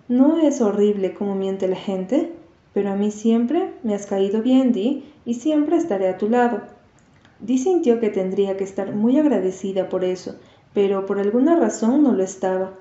¿No 0.09 0.39
es 0.39 0.63
horrible 0.63 1.13
como 1.13 1.35
miente 1.35 1.69
la 1.69 1.77
gente? 1.77 2.33
Pero 2.73 2.93
a 2.93 2.97
mí 2.97 3.11
siempre 3.11 3.75
me 3.83 3.95
has 3.95 4.07
caído 4.07 4.41
bien, 4.41 4.73
Di, 4.73 5.05
y 5.27 5.35
siempre 5.35 5.77
estaré 5.77 6.09
a 6.09 6.17
tu 6.17 6.31
lado. 6.31 6.63
Di 7.43 7.59
sintió 7.59 7.99
que 7.99 8.09
tendría 8.09 8.57
que 8.57 8.63
estar 8.63 8.95
muy 8.95 9.19
agradecida 9.19 9.89
por 9.89 10.05
eso, 10.05 10.37
pero 10.73 11.07
por 11.07 11.19
alguna 11.19 11.57
razón 11.57 12.05
no 12.05 12.13
lo 12.13 12.23
estaba. 12.23 12.75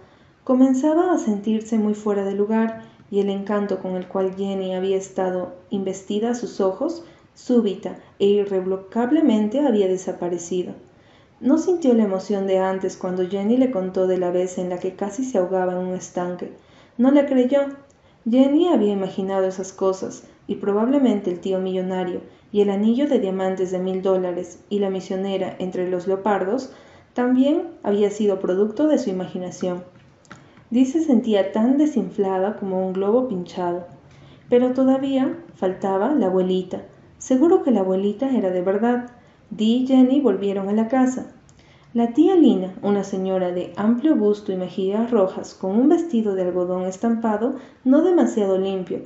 Comenzaba 0.44 1.12
a 1.12 1.18
sentirse 1.18 1.80
muy 1.80 1.96
fuera 1.96 2.24
de 2.24 2.36
lugar, 2.36 2.84
y 3.10 3.20
el 3.22 3.30
encanto 3.30 3.80
con 3.80 3.96
el 3.96 4.08
cual 4.08 4.36
Jenny 4.36 4.76
había 4.76 4.98
estado 4.98 5.54
investida 5.72 6.30
a 6.30 6.36
sus 6.36 6.62
ojos 6.62 7.04
súbita 7.34 7.98
e 8.20 8.28
irrevocablemente 8.28 9.60
había 9.62 9.88
desaparecido. 9.88 10.74
No 11.40 11.58
sintió 11.58 11.96
la 11.96 12.04
emoción 12.04 12.46
de 12.46 12.60
antes 12.60 12.98
cuando 12.98 13.28
Jenny 13.28 13.58
le 13.58 13.72
contó 13.72 14.06
de 14.06 14.20
la 14.20 14.30
vez 14.30 14.60
en 14.60 14.70
la 14.70 14.78
que 14.78 14.96
casi 14.96 15.26
se 15.26 15.40
ahogaba 15.40 15.74
en 15.74 15.80
un 15.80 15.96
estanque. 15.96 16.52
No 17.00 17.10
le 17.10 17.26
creyó. 17.26 17.62
Jenny 18.30 18.68
había 18.68 18.94
imaginado 18.94 19.48
esas 19.48 19.74
cosas, 19.74 20.24
y 20.52 20.56
probablemente 20.56 21.32
el 21.32 21.40
tío 21.40 21.60
millonario, 21.60 22.20
y 22.52 22.60
el 22.60 22.70
anillo 22.70 23.08
de 23.08 23.20
diamantes 23.20 23.72
de 23.72 23.80
mil 23.80 24.02
dólares, 24.02 24.60
y 24.70 24.80
la 24.80 24.90
misionera 24.90 25.56
entre 25.60 25.90
los 25.90 26.08
leopardos, 26.08 26.74
también 27.14 27.70
había 27.84 28.10
sido 28.10 28.42
producto 28.42 28.88
de 28.88 28.98
su 28.98 29.10
imaginación. 29.10 29.86
Dice 30.70 31.00
se 31.00 31.06
sentía 31.06 31.54
tan 31.54 31.78
desinflada 31.78 32.58
como 32.58 32.86
un 32.86 32.92
globo 32.92 33.30
pinchado. 33.30 33.86
Pero 34.50 34.74
todavía 34.74 35.38
faltaba 35.56 36.14
la 36.14 36.26
abuelita, 36.26 36.82
Seguro 37.18 37.62
que 37.62 37.70
la 37.70 37.82
abuelita 37.82 38.36
era 38.36 38.50
de 38.50 38.64
verdad. 38.64 39.12
Dee 39.52 39.84
y 39.84 39.88
Jenny 39.88 40.20
volvieron 40.20 40.70
a 40.70 40.74
la 40.74 40.88
casa. 40.88 41.28
La 41.94 42.14
tía 42.14 42.36
Lina, 42.36 42.74
una 42.82 43.04
señora 43.04 43.52
de 43.52 43.74
amplio 43.76 44.16
busto 44.16 44.52
y 44.52 44.56
mejillas 44.56 45.12
rojas, 45.12 45.54
con 45.54 45.78
un 45.78 45.88
vestido 45.88 46.34
de 46.34 46.42
algodón 46.42 46.86
estampado 46.86 47.58
no 47.84 48.02
demasiado 48.02 48.58
limpio, 48.58 49.02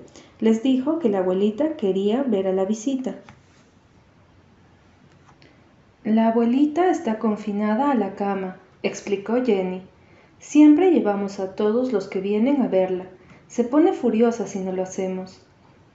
les 0.45 0.61
dijo 0.61 0.99
que 0.99 1.09
la 1.09 1.17
abuelita 1.17 1.75
quería 1.75 2.21
ver 2.21 2.45
a 2.45 2.53
la 2.53 2.65
visita. 2.65 3.15
La 6.03 6.27
abuelita 6.27 6.91
está 6.91 7.17
confinada 7.17 7.89
a 7.89 7.95
la 7.95 8.13
cama, 8.13 8.57
explicó 8.83 9.43
Jenny. 9.43 9.81
Siempre 10.37 10.91
llevamos 10.91 11.39
a 11.39 11.55
todos 11.55 11.91
los 11.91 12.07
que 12.07 12.21
vienen 12.21 12.61
a 12.61 12.67
verla. 12.67 13.07
Se 13.47 13.63
pone 13.63 13.91
furiosa 13.91 14.45
si 14.45 14.59
no 14.59 14.71
lo 14.71 14.83
hacemos. 14.83 15.43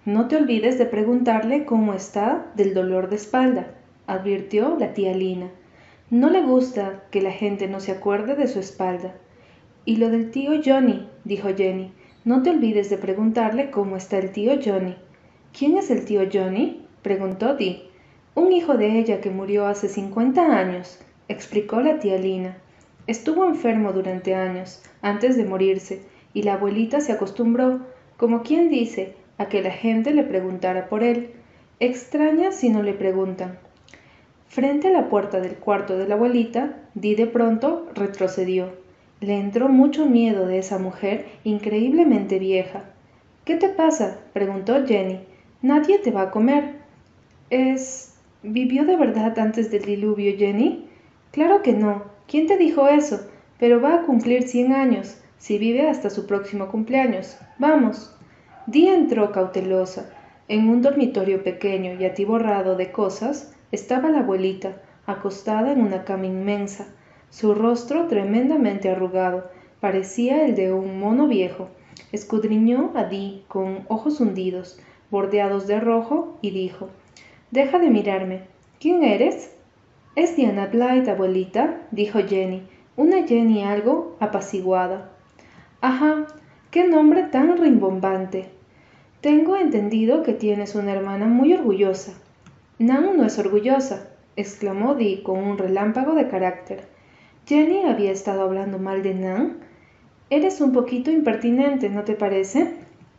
No 0.04 0.26
te 0.26 0.34
olvides 0.34 0.78
de 0.78 0.86
preguntarle 0.86 1.64
cómo 1.64 1.94
está 1.94 2.50
del 2.56 2.74
dolor 2.74 3.08
de 3.08 3.14
espalda, 3.14 3.68
advirtió 4.08 4.76
la 4.80 4.94
tía 4.94 5.14
Lina. 5.14 5.48
No 6.10 6.28
le 6.28 6.42
gusta 6.42 7.04
que 7.12 7.22
la 7.22 7.30
gente 7.30 7.68
no 7.68 7.78
se 7.78 7.92
acuerde 7.92 8.34
de 8.34 8.48
su 8.48 8.58
espalda. 8.58 9.14
Y 9.84 9.98
lo 9.98 10.10
del 10.10 10.32
tío 10.32 10.60
Johnny, 10.60 11.08
dijo 11.22 11.50
Jenny. 11.56 11.92
No 12.22 12.42
te 12.42 12.50
olvides 12.50 12.90
de 12.90 12.98
preguntarle 12.98 13.70
cómo 13.70 13.96
está 13.96 14.18
el 14.18 14.30
tío 14.30 14.52
Johnny. 14.62 14.94
¿Quién 15.58 15.78
es 15.78 15.90
el 15.90 16.04
tío 16.04 16.28
Johnny? 16.30 16.84
preguntó 17.00 17.54
Dee. 17.54 17.88
Un 18.34 18.52
hijo 18.52 18.76
de 18.76 18.98
ella 18.98 19.22
que 19.22 19.30
murió 19.30 19.66
hace 19.66 19.88
cincuenta 19.88 20.58
años, 20.58 20.98
explicó 21.28 21.80
la 21.80 21.98
tía 21.98 22.18
Lina. 22.18 22.58
Estuvo 23.06 23.46
enfermo 23.46 23.94
durante 23.94 24.34
años, 24.34 24.82
antes 25.00 25.34
de 25.38 25.46
morirse, 25.46 26.02
y 26.34 26.42
la 26.42 26.54
abuelita 26.54 27.00
se 27.00 27.12
acostumbró, 27.12 27.80
como 28.18 28.42
quien 28.42 28.68
dice, 28.68 29.14
a 29.38 29.48
que 29.48 29.62
la 29.62 29.70
gente 29.70 30.12
le 30.12 30.22
preguntara 30.22 30.90
por 30.90 31.02
él. 31.02 31.30
Extraña 31.80 32.52
si 32.52 32.68
no 32.68 32.82
le 32.82 32.92
preguntan. 32.92 33.58
Frente 34.46 34.88
a 34.88 34.92
la 34.92 35.08
puerta 35.08 35.40
del 35.40 35.54
cuarto 35.54 35.96
de 35.96 36.06
la 36.06 36.16
abuelita, 36.16 36.82
Di 36.92 37.14
de 37.14 37.26
pronto 37.26 37.88
retrocedió. 37.94 38.79
Le 39.20 39.38
entró 39.38 39.68
mucho 39.68 40.06
miedo 40.06 40.46
de 40.46 40.58
esa 40.58 40.78
mujer 40.78 41.26
increíblemente 41.44 42.38
vieja. 42.38 42.84
¿Qué 43.44 43.56
te 43.56 43.68
pasa? 43.68 44.20
preguntó 44.32 44.86
Jenny. 44.86 45.20
Nadie 45.60 45.98
te 45.98 46.10
va 46.10 46.22
a 46.22 46.30
comer. 46.30 46.76
¿Es... 47.50 48.14
¿Vivió 48.42 48.86
de 48.86 48.96
verdad 48.96 49.38
antes 49.38 49.70
del 49.70 49.82
diluvio, 49.82 50.34
Jenny? 50.38 50.88
Claro 51.32 51.60
que 51.60 51.74
no. 51.74 52.04
¿Quién 52.26 52.46
te 52.46 52.56
dijo 52.56 52.88
eso? 52.88 53.20
Pero 53.58 53.82
va 53.82 53.96
a 53.96 54.02
cumplir 54.06 54.44
cien 54.44 54.72
años, 54.72 55.18
si 55.36 55.58
vive 55.58 55.90
hasta 55.90 56.08
su 56.08 56.26
próximo 56.26 56.68
cumpleaños. 56.68 57.36
Vamos. 57.58 58.16
Día 58.66 58.94
entró 58.94 59.32
cautelosa. 59.32 60.10
En 60.48 60.70
un 60.70 60.80
dormitorio 60.80 61.42
pequeño 61.44 61.92
y 62.00 62.06
atiborrado 62.06 62.76
de 62.76 62.90
cosas 62.90 63.54
estaba 63.70 64.08
la 64.08 64.20
abuelita, 64.20 64.80
acostada 65.04 65.72
en 65.72 65.82
una 65.82 66.04
cama 66.04 66.26
inmensa. 66.26 66.86
Su 67.30 67.54
rostro 67.54 68.08
tremendamente 68.08 68.90
arrugado 68.90 69.50
parecía 69.80 70.44
el 70.44 70.56
de 70.56 70.72
un 70.72 70.98
mono 70.98 71.28
viejo. 71.28 71.68
Escudriñó 72.10 72.90
a 72.94 73.04
Dee 73.04 73.44
con 73.46 73.84
ojos 73.88 74.20
hundidos, 74.20 74.80
bordeados 75.10 75.68
de 75.68 75.78
rojo, 75.78 76.36
y 76.42 76.50
dijo 76.50 76.88
Deja 77.52 77.78
de 77.78 77.88
mirarme. 77.88 78.42
¿Quién 78.80 79.04
eres? 79.04 79.54
Es 80.16 80.34
Diana 80.34 80.66
Blythe, 80.66 81.10
abuelita, 81.10 81.82
dijo 81.92 82.18
Jenny, 82.18 82.62
una 82.96 83.26
Jenny 83.26 83.62
algo 83.62 84.16
apaciguada. 84.18 85.10
Ajá, 85.80 86.26
qué 86.72 86.88
nombre 86.88 87.22
tan 87.24 87.56
rimbombante. 87.56 88.46
Tengo 89.20 89.56
entendido 89.56 90.24
que 90.24 90.32
tienes 90.32 90.74
una 90.74 90.92
hermana 90.92 91.26
muy 91.26 91.54
orgullosa. 91.54 92.12
Nan 92.78 93.16
no 93.16 93.24
es 93.24 93.38
orgullosa, 93.38 94.08
exclamó 94.34 94.94
Dee 94.94 95.22
con 95.22 95.38
un 95.38 95.58
relámpago 95.58 96.14
de 96.14 96.26
carácter. 96.26 96.99
Jenny 97.50 97.82
había 97.82 98.12
estado 98.12 98.42
hablando 98.42 98.78
mal 98.78 99.02
de 99.02 99.12
Nan. 99.12 99.56
Eres 100.30 100.60
un 100.60 100.72
poquito 100.72 101.10
impertinente, 101.10 101.88
¿no 101.88 102.04
te 102.04 102.12
parece? 102.12 102.76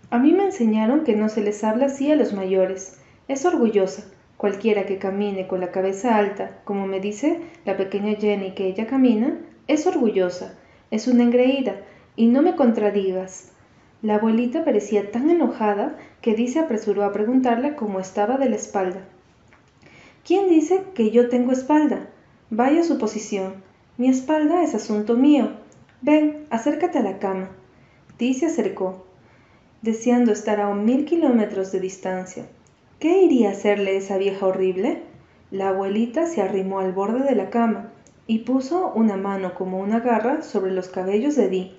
A 0.10 0.20
mí 0.20 0.32
me 0.32 0.46
enseñaron 0.46 1.04
que 1.04 1.18
no 1.18 1.28
se 1.28 1.42
les 1.42 1.66
habla 1.66 1.88
así 1.88 2.10
a 2.10 2.16
los 2.16 2.32
mayores. 2.32 2.98
Es 3.28 3.44
orgullosa. 3.44 4.06
Cualquiera 4.38 4.86
que 4.86 5.00
camine 5.00 5.48
con 5.48 5.60
la 5.60 5.72
cabeza 5.72 6.16
alta, 6.16 6.62
como 6.64 6.88
me 6.88 7.02
dice 7.02 7.42
la 7.66 7.76
pequeña 7.76 8.16
Jenny 8.16 8.52
que 8.52 8.68
ella 8.68 8.88
camina, 8.88 9.38
es 9.68 9.86
orgullosa. 9.86 10.58
Es 10.92 11.10
una 11.10 11.24
engreída. 11.24 11.76
Y 12.16 12.28
no 12.28 12.42
me 12.42 12.56
contradigas. 12.56 13.52
La 14.02 14.16
abuelita 14.16 14.64
parecía 14.64 15.12
tan 15.12 15.30
enojada 15.30 15.98
que 16.22 16.36
Di 16.36 16.48
se 16.48 16.60
apresuró 16.60 17.04
a 17.04 17.12
preguntarle 17.12 17.76
cómo 17.76 18.00
estaba 18.00 18.38
de 18.38 18.48
la 18.48 18.56
espalda. 18.56 19.02
¿Quién 20.24 20.48
dice 20.48 20.84
que 20.96 21.12
yo 21.12 21.28
tengo 21.28 21.52
espalda? 21.52 22.08
Vaya 22.50 22.82
suposición. 22.86 23.70
Mi 24.02 24.10
espalda 24.10 24.64
es 24.64 24.74
asunto 24.74 25.16
mío. 25.16 25.52
Ven, 26.02 26.48
acércate 26.50 26.98
a 26.98 27.04
la 27.04 27.20
cama. 27.20 27.52
Di 28.18 28.34
se 28.34 28.48
acercó, 28.48 29.06
deseando 29.84 30.32
estar 30.32 30.60
a 30.60 30.70
un 30.70 30.86
mil 30.86 31.06
kilómetros 31.06 31.72
de 31.72 31.82
distancia. 31.82 32.48
¿Qué 32.98 33.22
iría 33.22 33.50
a 33.50 33.52
hacerle 33.52 33.98
esa 33.98 34.18
vieja 34.18 34.48
horrible? 34.48 35.04
La 35.52 35.70
abuelita 35.70 36.26
se 36.26 36.42
arrimó 36.42 36.80
al 36.80 36.94
borde 36.94 37.24
de 37.30 37.36
la 37.36 37.52
cama. 37.52 37.92
y 38.26 38.40
puso 38.40 38.92
una 38.96 39.18
mano 39.18 39.54
como 39.54 39.78
una 39.78 40.00
garra 40.00 40.42
sobre 40.42 40.72
los 40.72 40.88
cabellos 40.88 41.36
de 41.36 41.50
Dee. 41.50 41.78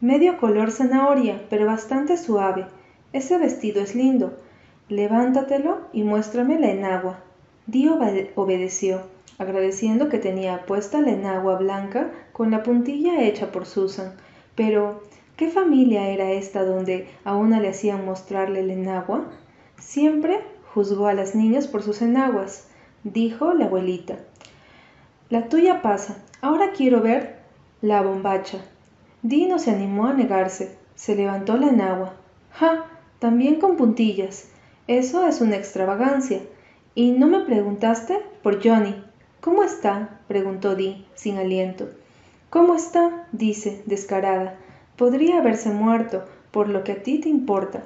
Medio 0.00 0.38
color 0.38 0.72
zanahoria, 0.72 1.42
pero 1.48 1.66
bastante 1.66 2.16
suave. 2.16 2.66
Ese 3.12 3.38
vestido 3.38 3.82
es 3.82 3.94
lindo. 3.94 4.36
Levántatelo 4.88 5.82
y 5.92 6.02
muéstrame 6.02 6.58
la 6.58 6.72
enagua. 6.72 7.20
Dee 7.68 7.88
obedeció, 8.34 9.02
agradeciendo 9.38 10.08
que 10.08 10.18
tenía 10.18 10.66
puesta 10.66 11.00
la 11.00 11.10
enagua 11.10 11.56
blanca 11.56 12.10
con 12.32 12.50
la 12.50 12.62
puntilla 12.62 13.22
hecha 13.22 13.52
por 13.52 13.66
Susan. 13.66 14.14
Pero, 14.54 15.02
¿qué 15.36 15.48
familia 15.48 16.08
era 16.08 16.30
esta 16.30 16.64
donde 16.64 17.08
a 17.24 17.36
una 17.36 17.60
le 17.60 17.68
hacían 17.68 18.04
mostrarle 18.04 18.62
la 18.62 18.72
enagua? 18.74 19.30
Siempre 19.78 20.40
juzgó 20.74 21.06
a 21.06 21.14
las 21.14 21.34
niñas 21.34 21.66
por 21.66 21.82
sus 21.82 22.02
enaguas, 22.02 22.68
dijo 23.04 23.52
la 23.52 23.66
abuelita. 23.66 24.18
La 25.30 25.48
tuya 25.48 25.82
pasa. 25.82 26.22
Ahora 26.40 26.72
quiero 26.72 27.00
ver 27.00 27.38
la 27.80 28.02
bombacha. 28.02 28.58
Dino 29.22 29.58
se 29.58 29.70
animó 29.70 30.06
a 30.06 30.12
negarse. 30.12 30.76
Se 30.94 31.14
levantó 31.14 31.56
la 31.56 31.68
enagua. 31.68 32.14
¡Ja! 32.52 32.86
También 33.18 33.60
con 33.60 33.76
puntillas. 33.76 34.48
Eso 34.88 35.26
es 35.26 35.40
una 35.40 35.56
extravagancia. 35.56 36.40
¿Y 36.94 37.12
no 37.12 37.28
me 37.28 37.40
preguntaste 37.40 38.20
por 38.42 38.62
Johnny? 38.62 38.94
¿Cómo 39.42 39.64
está? 39.64 40.20
preguntó 40.28 40.76
Dee, 40.76 41.04
sin 41.16 41.36
aliento. 41.36 41.88
¿Cómo 42.48 42.76
está? 42.76 43.26
dice, 43.32 43.82
descarada. 43.86 44.54
Podría 44.94 45.38
haberse 45.38 45.70
muerto, 45.70 46.26
por 46.52 46.68
lo 46.68 46.84
que 46.84 46.92
a 46.92 47.02
ti 47.02 47.18
te 47.18 47.28
importa. 47.28 47.82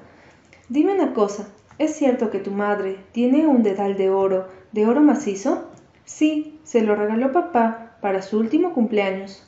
Dime 0.69 0.92
una 0.92 1.14
cosa, 1.14 1.49
¿es 1.79 1.97
cierto 1.97 2.29
que 2.31 2.40
tu 2.40 2.51
madre 2.51 2.99
tiene 3.12 3.47
un 3.47 3.62
dedal 3.62 3.97
de 3.97 4.11
oro, 4.11 4.49
de 4.73 4.87
oro 4.87 5.01
macizo? 5.01 5.71
Sí, 6.05 6.61
se 6.62 6.83
lo 6.83 6.95
regaló 6.95 7.33
papá 7.33 7.97
para 8.03 8.21
su 8.21 8.38
último 8.38 8.75
cumpleaños. 8.75 9.42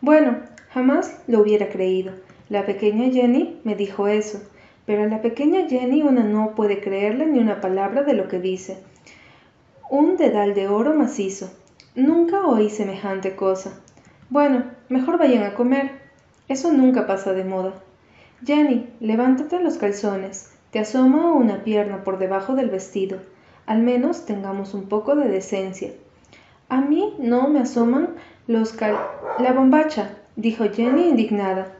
Bueno, 0.00 0.36
jamás 0.70 1.22
lo 1.26 1.40
hubiera 1.40 1.70
creído. 1.70 2.12
La 2.50 2.64
pequeña 2.66 3.10
Jenny 3.10 3.58
me 3.64 3.74
dijo 3.74 4.06
eso, 4.06 4.40
pero 4.86 5.02
a 5.02 5.06
la 5.06 5.20
pequeña 5.20 5.68
Jenny 5.68 6.02
una 6.02 6.22
no 6.22 6.54
puede 6.54 6.80
creerle 6.80 7.26
ni 7.26 7.40
una 7.40 7.60
palabra 7.60 8.04
de 8.04 8.14
lo 8.14 8.28
que 8.28 8.38
dice. 8.38 8.78
Un 9.92 10.16
dedal 10.16 10.54
de 10.54 10.68
oro 10.68 10.94
macizo. 10.94 11.52
Nunca 11.94 12.46
oí 12.46 12.70
semejante 12.70 13.36
cosa. 13.36 13.72
Bueno, 14.30 14.64
mejor 14.88 15.18
vayan 15.18 15.42
a 15.42 15.52
comer. 15.52 15.90
Eso 16.48 16.72
nunca 16.72 17.06
pasa 17.06 17.34
de 17.34 17.44
moda. 17.44 17.74
Jenny, 18.42 18.88
levántate 19.00 19.60
los 19.60 19.76
calzones. 19.76 20.50
Te 20.70 20.78
asoma 20.78 21.34
una 21.34 21.62
pierna 21.62 22.04
por 22.04 22.16
debajo 22.16 22.54
del 22.54 22.70
vestido. 22.70 23.18
Al 23.66 23.82
menos 23.82 24.24
tengamos 24.24 24.72
un 24.72 24.88
poco 24.88 25.14
de 25.14 25.28
decencia. 25.28 25.92
A 26.70 26.80
mí 26.80 27.14
no 27.18 27.50
me 27.50 27.58
asoman 27.58 28.14
los 28.46 28.72
cal... 28.72 28.96
La 29.40 29.52
bombacha, 29.52 30.16
dijo 30.36 30.64
Jenny 30.72 31.10
indignada. 31.10 31.70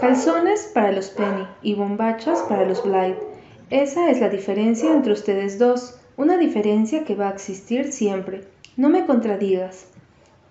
Calzones 0.00 0.68
para 0.74 0.90
los 0.90 1.10
Penny 1.10 1.46
y 1.62 1.76
bombachas 1.76 2.42
para 2.48 2.66
los 2.66 2.82
Blythe. 2.82 3.22
Esa 3.70 4.10
es 4.10 4.20
la 4.20 4.30
diferencia 4.30 4.92
entre 4.92 5.12
ustedes 5.12 5.60
dos, 5.60 6.00
una 6.16 6.38
diferencia 6.38 7.04
que 7.04 7.14
va 7.14 7.28
a 7.28 7.32
existir 7.32 7.92
siempre. 7.92 8.44
No 8.76 8.88
me 8.88 9.04
contradigas. 9.04 9.86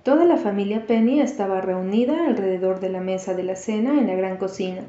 Toda 0.03 0.23
la 0.25 0.37
familia 0.37 0.85
Penny 0.85 1.21
estaba 1.21 1.61
reunida 1.61 2.27
alrededor 2.27 2.79
de 2.79 2.89
la 2.89 3.01
mesa 3.01 3.33
de 3.33 3.43
la 3.43 3.55
cena 3.55 3.99
en 3.99 4.05
la 4.05 4.13
gran 4.13 4.37
cocina. 4.37 4.81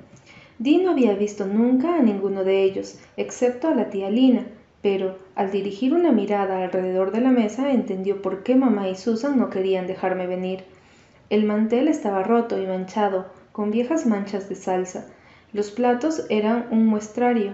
Dee 0.59 0.83
no 0.83 0.91
había 0.91 1.15
visto 1.15 1.47
nunca 1.47 1.97
a 1.97 2.03
ninguno 2.03 2.45
de 2.45 2.63
ellos, 2.63 2.99
excepto 3.17 3.69
a 3.69 3.75
la 3.75 3.89
tía 3.89 4.11
Lina, 4.11 4.47
pero 4.83 5.17
al 5.35 5.51
dirigir 5.51 5.95
una 5.95 6.13
mirada 6.13 6.63
alrededor 6.63 7.11
de 7.11 7.23
la 7.23 7.31
mesa 7.31 7.73
entendió 7.73 8.21
por 8.21 8.43
qué 8.43 8.55
mamá 8.55 8.89
y 8.89 8.97
Susan 8.97 9.39
no 9.39 9.49
querían 9.49 9.87
dejarme 9.87 10.27
venir. 10.27 10.65
El 11.31 11.45
mantel 11.45 11.89
estaba 11.89 12.23
roto 12.23 12.61
y 12.61 12.67
manchado, 12.67 13.27
con 13.53 13.71
viejas 13.71 14.05
manchas 14.05 14.51
de 14.51 14.55
salsa. 14.55 15.07
Los 15.55 15.71
platos 15.71 16.27
eran 16.29 16.67
un 16.71 16.87
muestrario. 16.87 17.53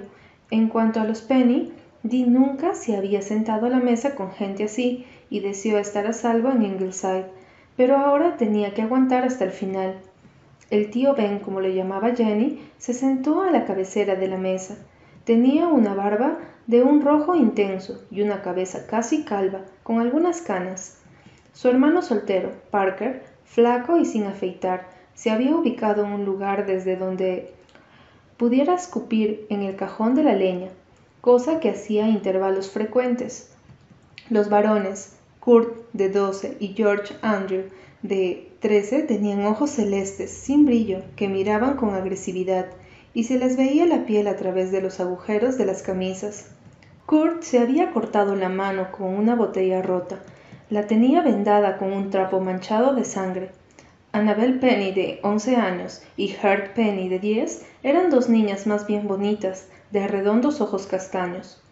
En 0.51 0.69
cuanto 0.69 1.01
a 1.01 1.05
los 1.05 1.23
Penny, 1.23 1.73
Dee 2.05 2.27
nunca 2.27 2.75
se 2.75 2.97
había 2.97 3.23
sentado 3.23 3.67
a 3.67 3.71
la 3.71 3.79
mesa 3.79 4.17
con 4.17 4.33
gente 4.33 4.65
así 4.65 5.07
y 5.31 5.41
deseó 5.41 5.79
estar 5.79 6.07
a 6.07 6.13
salvo 6.13 6.51
en 6.51 6.63
Ingleside, 6.63 7.27
pero 7.77 7.97
ahora 7.97 8.37
tenía 8.37 8.75
que 8.75 8.83
aguantar 8.83 9.25
hasta 9.25 9.45
el 9.45 9.53
final. 9.53 10.01
El 10.71 10.91
tío 10.91 11.15
Ben, 11.15 11.39
como 11.39 11.61
le 11.61 11.75
llamaba 11.75 12.15
Jenny, 12.15 12.61
se 12.79 12.93
sentó 12.93 13.43
a 13.43 13.51
la 13.51 13.67
cabecera 13.67 14.17
de 14.17 14.27
la 14.27 14.37
mesa. 14.37 14.79
Tenía 15.25 15.69
una 15.69 15.95
barba 15.95 16.39
de 16.67 16.83
un 16.83 17.03
rojo 17.03 17.37
intenso 17.37 18.03
y 18.11 18.23
una 18.23 18.43
cabeza 18.43 18.87
casi 18.87 19.23
calva, 19.25 19.61
con 19.83 20.01
algunas 20.01 20.43
canas. 20.43 20.99
Su 21.53 21.69
hermano 21.69 22.03
soltero, 22.03 22.51
Parker, 22.71 23.23
flaco 23.45 23.99
y 23.99 24.07
sin 24.07 24.25
afeitar, 24.25 24.89
se 25.15 25.31
había 25.31 25.55
ubicado 25.55 26.05
en 26.05 26.13
un 26.13 26.25
lugar 26.25 26.67
desde 26.67 26.97
donde 26.97 27.53
pudiera 28.39 28.75
escupir 28.75 29.47
en 29.51 29.63
el 29.63 29.77
cajón 29.77 30.15
de 30.15 30.25
la 30.25 30.35
leña, 30.35 30.71
cosa 31.23 31.61
que 31.61 31.71
hacía 31.71 32.07
a 32.07 32.09
intervalos 32.09 32.69
frecuentes. 32.69 33.49
Los 34.29 34.51
varones, 34.51 35.15
Kurt 35.39 35.77
de 35.93 36.11
12 36.11 36.57
y 36.59 36.75
George 36.75 37.15
Andrew 37.23 37.67
de 38.03 38.51
13, 38.59 39.05
tenían 39.05 39.47
ojos 39.47 39.71
celestes, 39.71 40.33
sin 40.33 40.67
brillo, 40.67 40.99
que 41.15 41.29
miraban 41.29 41.77
con 41.77 41.95
agresividad 41.95 42.67
y 43.15 43.25
se 43.25 43.39
les 43.39 43.57
veía 43.57 43.87
la 43.87 44.05
piel 44.05 44.27
a 44.27 44.35
través 44.35 44.73
de 44.73 44.83
los 44.83 44.99
agujeros 44.99 45.57
de 45.59 45.65
las 45.65 45.83
camisas. 45.83 46.47
Kurt 47.07 47.43
se 47.43 47.61
había 47.61 47.93
cortado 47.93 48.35
la 48.35 48.49
mano 48.49 48.91
con 48.91 49.15
una 49.15 49.37
botella 49.37 49.81
rota. 49.81 50.19
La 50.71 50.89
tenía 50.89 51.23
vendada 51.23 51.79
con 51.79 51.93
un 51.93 52.11
trapo 52.11 52.41
manchado 52.41 52.97
de 52.97 53.05
sangre. 53.05 53.53
Annabel 54.13 54.59
Penny, 54.59 54.93
de 54.93 55.21
once 55.23 55.57
años, 55.57 56.03
y 56.19 56.35
Hert 56.43 56.75
Penny, 56.75 57.09
de 57.09 57.19
diez, 57.19 57.65
eran 57.83 58.11
dos 58.11 58.29
niñas 58.29 58.67
más 58.67 58.87
bien 58.87 59.09
bonitas, 59.09 59.69
de 59.91 60.07
redondos 60.07 60.61
ojos 60.61 60.87
castaños. 60.87 61.63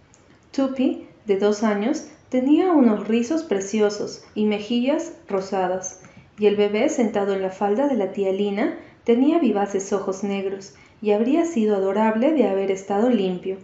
Tuppy, 0.50 1.06
de 1.26 1.36
dos 1.36 1.62
años, 1.62 2.06
tenía 2.30 2.72
unos 2.72 3.06
rizos 3.08 3.42
preciosos 3.42 4.24
y 4.34 4.46
mejillas 4.46 5.12
rosadas, 5.28 6.00
y 6.38 6.46
el 6.46 6.56
bebé 6.56 6.88
sentado 6.88 7.34
en 7.34 7.42
la 7.42 7.50
falda 7.50 7.88
de 7.88 7.96
la 7.96 8.12
tía 8.12 8.32
Lina 8.32 8.78
tenía 9.04 9.38
vivaces 9.38 9.92
ojos 9.92 10.24
negros 10.24 10.74
y 11.02 11.10
habría 11.10 11.44
sido 11.44 11.76
adorable 11.76 12.32
de 12.32 12.48
haber 12.48 12.70
estado 12.70 13.10
limpio. 13.10 13.58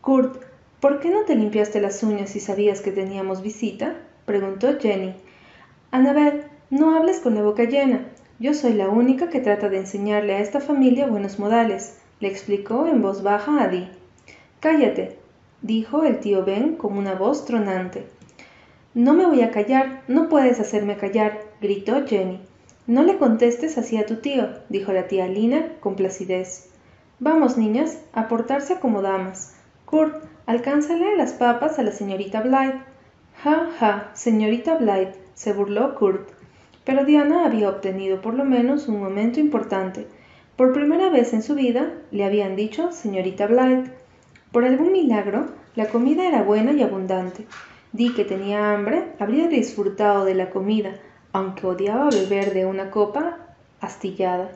Kurt, 0.00 0.42
¿por 0.80 1.00
qué 1.00 1.10
no 1.10 1.24
te 1.24 1.34
limpiaste 1.34 1.80
las 1.80 2.02
uñas 2.02 2.30
si 2.30 2.40
sabías 2.40 2.80
que 2.80 2.92
teníamos 2.92 3.42
visita? 3.42 3.96
preguntó 4.24 4.78
Jenny. 4.80 5.14
Annabel, 5.90 6.44
no 6.70 6.96
hables 6.96 7.20
con 7.20 7.34
la 7.34 7.42
boca 7.42 7.64
llena. 7.64 8.06
Yo 8.38 8.54
soy 8.54 8.74
la 8.74 8.88
única 8.88 9.30
que 9.30 9.40
trata 9.40 9.68
de 9.68 9.78
enseñarle 9.78 10.34
a 10.34 10.40
esta 10.40 10.60
familia 10.60 11.06
buenos 11.06 11.38
modales, 11.38 11.98
le 12.20 12.28
explicó 12.28 12.86
en 12.86 13.00
voz 13.00 13.22
baja 13.22 13.62
a 13.62 13.68
Dee. 13.68 13.88
Cállate, 14.60 15.18
dijo 15.62 16.04
el 16.04 16.20
tío 16.20 16.44
Ben 16.44 16.76
con 16.76 16.98
una 16.98 17.14
voz 17.14 17.44
tronante. 17.44 18.06
No 18.94 19.14
me 19.14 19.26
voy 19.26 19.42
a 19.42 19.50
callar, 19.50 20.02
no 20.08 20.28
puedes 20.28 20.60
hacerme 20.60 20.96
callar, 20.96 21.40
gritó 21.60 22.06
Jenny. 22.06 22.40
No 22.86 23.02
le 23.02 23.18
contestes 23.18 23.78
así 23.78 23.96
a 23.96 24.06
tu 24.06 24.16
tío, 24.16 24.48
dijo 24.68 24.92
la 24.92 25.08
tía 25.08 25.26
Lina 25.26 25.74
con 25.80 25.94
placidez. 25.94 26.70
Vamos, 27.20 27.56
niñas, 27.56 27.98
a 28.12 28.28
portarse 28.28 28.78
como 28.78 29.02
damas. 29.02 29.56
Kurt, 29.84 30.24
alcánzale 30.46 31.16
las 31.16 31.32
papas 31.32 31.78
a 31.78 31.82
la 31.82 31.92
señorita 31.92 32.40
Blythe. 32.40 32.82
Ja, 33.42 33.68
ja, 33.78 34.10
señorita 34.14 34.76
Blythe, 34.76 35.14
se 35.34 35.52
burló 35.52 35.94
Kurt. 35.94 36.37
Pero 36.88 37.04
Diana 37.04 37.44
había 37.44 37.68
obtenido 37.68 38.22
por 38.22 38.32
lo 38.32 38.46
menos 38.46 38.88
un 38.88 38.98
momento 38.98 39.40
importante. 39.40 40.06
Por 40.56 40.72
primera 40.72 41.10
vez 41.10 41.34
en 41.34 41.42
su 41.42 41.54
vida 41.54 41.92
le 42.10 42.24
habían 42.24 42.56
dicho 42.56 42.92
señorita 42.92 43.46
Blythe. 43.46 43.90
Por 44.52 44.64
algún 44.64 44.92
milagro, 44.92 45.48
la 45.76 45.88
comida 45.88 46.26
era 46.26 46.42
buena 46.42 46.72
y 46.72 46.80
abundante. 46.80 47.44
Di 47.92 48.14
que 48.14 48.24
tenía 48.24 48.72
hambre, 48.72 49.04
habría 49.18 49.48
disfrutado 49.48 50.24
de 50.24 50.34
la 50.34 50.48
comida, 50.48 50.94
aunque 51.34 51.66
odiaba 51.66 52.08
beber 52.08 52.54
de 52.54 52.64
una 52.64 52.90
copa 52.90 53.36
astillada. 53.82 54.50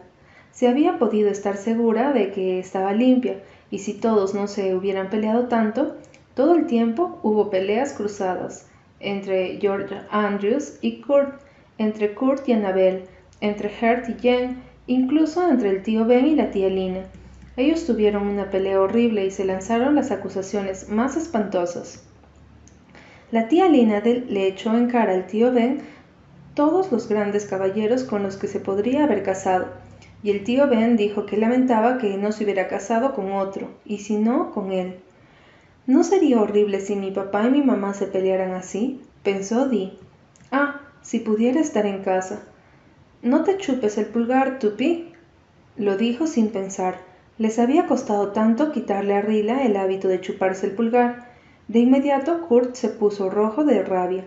Se 0.52 0.68
había 0.68 0.98
podido 0.98 1.28
estar 1.28 1.58
segura 1.58 2.14
de 2.14 2.32
que 2.32 2.58
estaba 2.58 2.94
limpia, 2.94 3.42
y 3.70 3.80
si 3.80 3.92
todos 3.92 4.32
no 4.32 4.48
se 4.48 4.74
hubieran 4.74 5.10
peleado 5.10 5.48
tanto, 5.48 5.98
todo 6.32 6.54
el 6.54 6.64
tiempo 6.64 7.20
hubo 7.22 7.50
peleas 7.50 7.92
cruzadas 7.92 8.70
entre 9.00 9.58
George 9.60 10.00
Andrews 10.10 10.78
y 10.80 11.02
Kurt, 11.02 11.41
entre 11.82 12.14
Kurt 12.14 12.48
y 12.48 12.52
Annabel, 12.52 13.04
entre 13.40 13.70
Hert 13.80 14.08
y 14.08 14.14
Jen, 14.14 14.62
incluso 14.86 15.48
entre 15.48 15.70
el 15.70 15.82
tío 15.82 16.06
Ben 16.06 16.26
y 16.26 16.34
la 16.34 16.50
tía 16.50 16.68
Lina. 16.68 17.04
Ellos 17.56 17.84
tuvieron 17.84 18.26
una 18.26 18.50
pelea 18.50 18.80
horrible 18.80 19.26
y 19.26 19.30
se 19.30 19.44
lanzaron 19.44 19.94
las 19.94 20.10
acusaciones 20.10 20.88
más 20.88 21.16
espantosas. 21.16 22.02
La 23.30 23.48
tía 23.48 23.68
Lina 23.68 24.00
le 24.00 24.46
echó 24.46 24.74
en 24.76 24.88
cara 24.88 25.14
al 25.14 25.26
tío 25.26 25.52
Ben 25.52 25.80
todos 26.54 26.92
los 26.92 27.08
grandes 27.08 27.46
caballeros 27.46 28.04
con 28.04 28.22
los 28.22 28.36
que 28.36 28.46
se 28.46 28.60
podría 28.60 29.04
haber 29.04 29.22
casado, 29.22 29.68
y 30.22 30.30
el 30.30 30.44
tío 30.44 30.68
Ben 30.68 30.96
dijo 30.96 31.26
que 31.26 31.36
lamentaba 31.36 31.98
que 31.98 32.16
no 32.16 32.30
se 32.32 32.44
hubiera 32.44 32.68
casado 32.68 33.14
con 33.14 33.32
otro, 33.32 33.70
y 33.84 33.98
si 33.98 34.16
no, 34.16 34.50
con 34.50 34.70
él. 34.70 34.96
¿No 35.86 36.04
sería 36.04 36.40
horrible 36.40 36.80
si 36.80 36.94
mi 36.94 37.10
papá 37.10 37.46
y 37.46 37.50
mi 37.50 37.62
mamá 37.62 37.94
se 37.94 38.06
pelearan 38.06 38.52
así? 38.52 39.00
pensó 39.22 39.66
Dee. 39.68 39.98
Ah, 40.50 40.81
si 41.02 41.18
pudiera 41.18 41.60
estar 41.60 41.86
en 41.86 42.02
casa. 42.02 42.42
No 43.22 43.44
te 43.44 43.56
chupes 43.58 43.98
el 43.98 44.06
pulgar, 44.06 44.58
Tupi. 44.58 45.12
Lo 45.76 45.96
dijo 45.96 46.26
sin 46.26 46.48
pensar. 46.48 46.96
Les 47.38 47.58
había 47.58 47.86
costado 47.86 48.28
tanto 48.28 48.72
quitarle 48.72 49.14
a 49.14 49.22
Rila 49.22 49.64
el 49.64 49.76
hábito 49.76 50.08
de 50.08 50.20
chuparse 50.20 50.66
el 50.66 50.72
pulgar. 50.72 51.30
De 51.68 51.78
inmediato 51.78 52.46
Kurt 52.48 52.74
se 52.74 52.88
puso 52.88 53.30
rojo 53.30 53.64
de 53.64 53.82
rabia. 53.82 54.24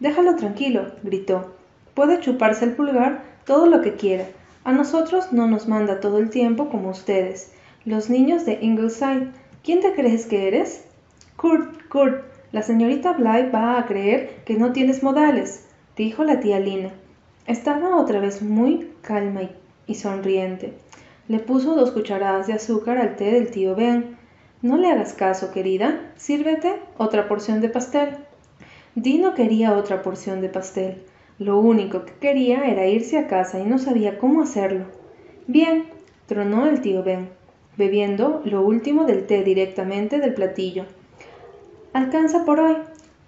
Déjalo 0.00 0.36
tranquilo, 0.36 0.92
gritó. 1.02 1.54
Puede 1.94 2.20
chuparse 2.20 2.64
el 2.64 2.72
pulgar 2.72 3.22
todo 3.44 3.66
lo 3.66 3.82
que 3.82 3.94
quiera. 3.94 4.26
A 4.64 4.72
nosotros 4.72 5.32
no 5.32 5.46
nos 5.46 5.68
manda 5.68 6.00
todo 6.00 6.18
el 6.18 6.30
tiempo 6.30 6.68
como 6.68 6.90
ustedes, 6.90 7.52
los 7.84 8.10
niños 8.10 8.44
de 8.44 8.58
Ingleside. 8.60 9.28
¿Quién 9.62 9.80
te 9.80 9.94
crees 9.94 10.26
que 10.26 10.48
eres? 10.48 10.84
Kurt, 11.36 11.88
Kurt, 11.88 12.24
la 12.52 12.62
señorita 12.62 13.12
Blythe 13.12 13.50
va 13.50 13.78
a 13.78 13.86
creer 13.86 14.42
que 14.44 14.54
no 14.54 14.72
tienes 14.72 15.02
modales, 15.02 15.66
dijo 16.00 16.24
la 16.24 16.40
tía 16.40 16.58
Lina. 16.58 16.92
Estaba 17.46 17.96
otra 17.96 18.20
vez 18.20 18.40
muy 18.40 18.90
calma 19.02 19.42
y, 19.86 19.94
sonriente. 19.96 20.72
Le 21.28 21.40
puso 21.40 21.74
dos 21.74 21.90
cucharadas 21.90 22.46
de 22.46 22.54
azúcar 22.54 22.96
al 22.96 23.16
té 23.16 23.32
del 23.32 23.50
tío 23.50 23.74
Ben. 23.74 24.16
No 24.62 24.78
le 24.78 24.90
hagas 24.90 25.12
caso, 25.12 25.52
querida. 25.52 26.00
Sírvete 26.16 26.72
otra 26.96 27.28
porción 27.28 27.60
de 27.60 27.68
pastel. 27.68 28.16
Dino 28.94 29.34
quería 29.34 29.76
otra 29.76 30.00
porción 30.00 30.40
de 30.40 30.48
pastel. 30.48 31.02
Lo 31.38 31.60
único 31.60 32.06
que 32.06 32.14
quería 32.14 32.64
era 32.64 32.86
irse 32.86 33.18
a 33.18 33.26
casa 33.26 33.58
y 33.58 33.64
no 33.64 33.76
sabía 33.78 34.18
cómo 34.18 34.40
hacerlo. 34.40 34.86
Bien, 35.46 35.84
tronó 36.24 36.66
el 36.66 36.80
tío 36.80 37.02
Ben, 37.02 37.28
bebiendo 37.76 38.40
lo 38.46 38.62
último 38.62 39.04
del 39.04 39.26
té 39.26 39.44
directamente 39.44 40.18
del 40.18 40.32
platillo. 40.32 40.86
Alcanza 41.92 42.46
por 42.46 42.58
hoy. 42.58 42.76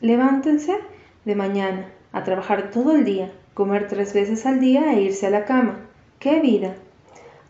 Levántense 0.00 0.78
de 1.26 1.36
mañana, 1.36 1.86
a 2.12 2.24
trabajar 2.24 2.70
todo 2.70 2.94
el 2.94 3.04
día, 3.04 3.30
comer 3.54 3.88
tres 3.88 4.12
veces 4.12 4.46
al 4.46 4.60
día 4.60 4.92
e 4.92 5.02
irse 5.02 5.26
a 5.26 5.30
la 5.30 5.44
cama. 5.44 5.80
¡Qué 6.18 6.40
vida! 6.40 6.74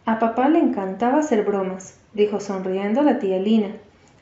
A 0.04 0.18
papá 0.18 0.48
le 0.48 0.58
encantaba 0.58 1.18
hacer 1.18 1.44
bromas, 1.44 1.98
dijo 2.14 2.40
sonriendo 2.40 3.02
la 3.02 3.18
tía 3.18 3.38
Lina. 3.38 3.76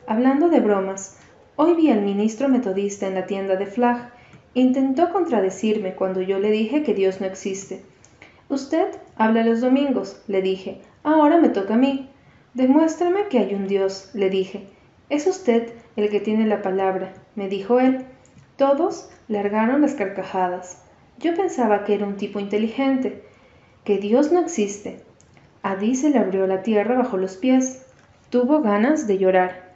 Hablando 0.07 0.49
de 0.49 0.61
bromas, 0.61 1.19
hoy 1.57 1.75
vi 1.75 1.91
al 1.91 2.03
ministro 2.03 2.49
metodista 2.49 3.07
en 3.07 3.15
la 3.15 3.27
tienda 3.27 3.57
de 3.57 3.67
Flag. 3.67 4.11
Intentó 4.55 5.13
contradecirme 5.13 5.95
cuando 5.95 6.21
yo 6.21 6.39
le 6.39 6.51
dije 6.51 6.83
que 6.83 6.95
Dios 6.95 7.21
no 7.21 7.27
existe. 7.27 7.83
Usted 8.49 8.89
habla 9.17 9.45
los 9.45 9.61
domingos, 9.61 10.21
le 10.27 10.43
dije. 10.43 10.81
Ahora 11.05 11.39
me 11.39 11.49
toca 11.49 11.75
a 11.75 11.79
mí. 11.79 12.11
Demuéstrame 12.55 13.29
que 13.29 13.39
hay 13.39 13.55
un 13.55 13.69
Dios, 13.69 14.11
le 14.13 14.29
dije. 14.29 14.67
Es 15.09 15.27
usted 15.27 15.73
el 15.97 16.11
que 16.11 16.21
tiene 16.21 16.47
la 16.47 16.61
palabra, 16.61 17.13
me 17.37 17.49
dijo 17.49 17.79
él. 17.79 18.05
Todos 18.61 19.09
largaron 19.27 19.81
las 19.81 19.95
carcajadas. 19.95 20.85
Yo 21.19 21.35
pensaba 21.35 21.83
que 21.85 21.95
era 21.95 22.05
un 22.05 22.19
tipo 22.19 22.41
inteligente, 22.41 23.25
que 23.85 23.97
Dios 23.97 24.33
no 24.33 24.41
existe. 24.41 25.01
A 25.63 25.77
Dee 25.77 25.95
se 25.95 26.11
le 26.11 26.19
abrió 26.19 26.47
la 26.47 26.61
tierra 26.61 26.99
bajo 26.99 27.17
los 27.17 27.39
pies. 27.39 27.87
Tuvo 28.29 28.61
ganas 28.61 29.07
de 29.07 29.17
llorar. 29.17 29.70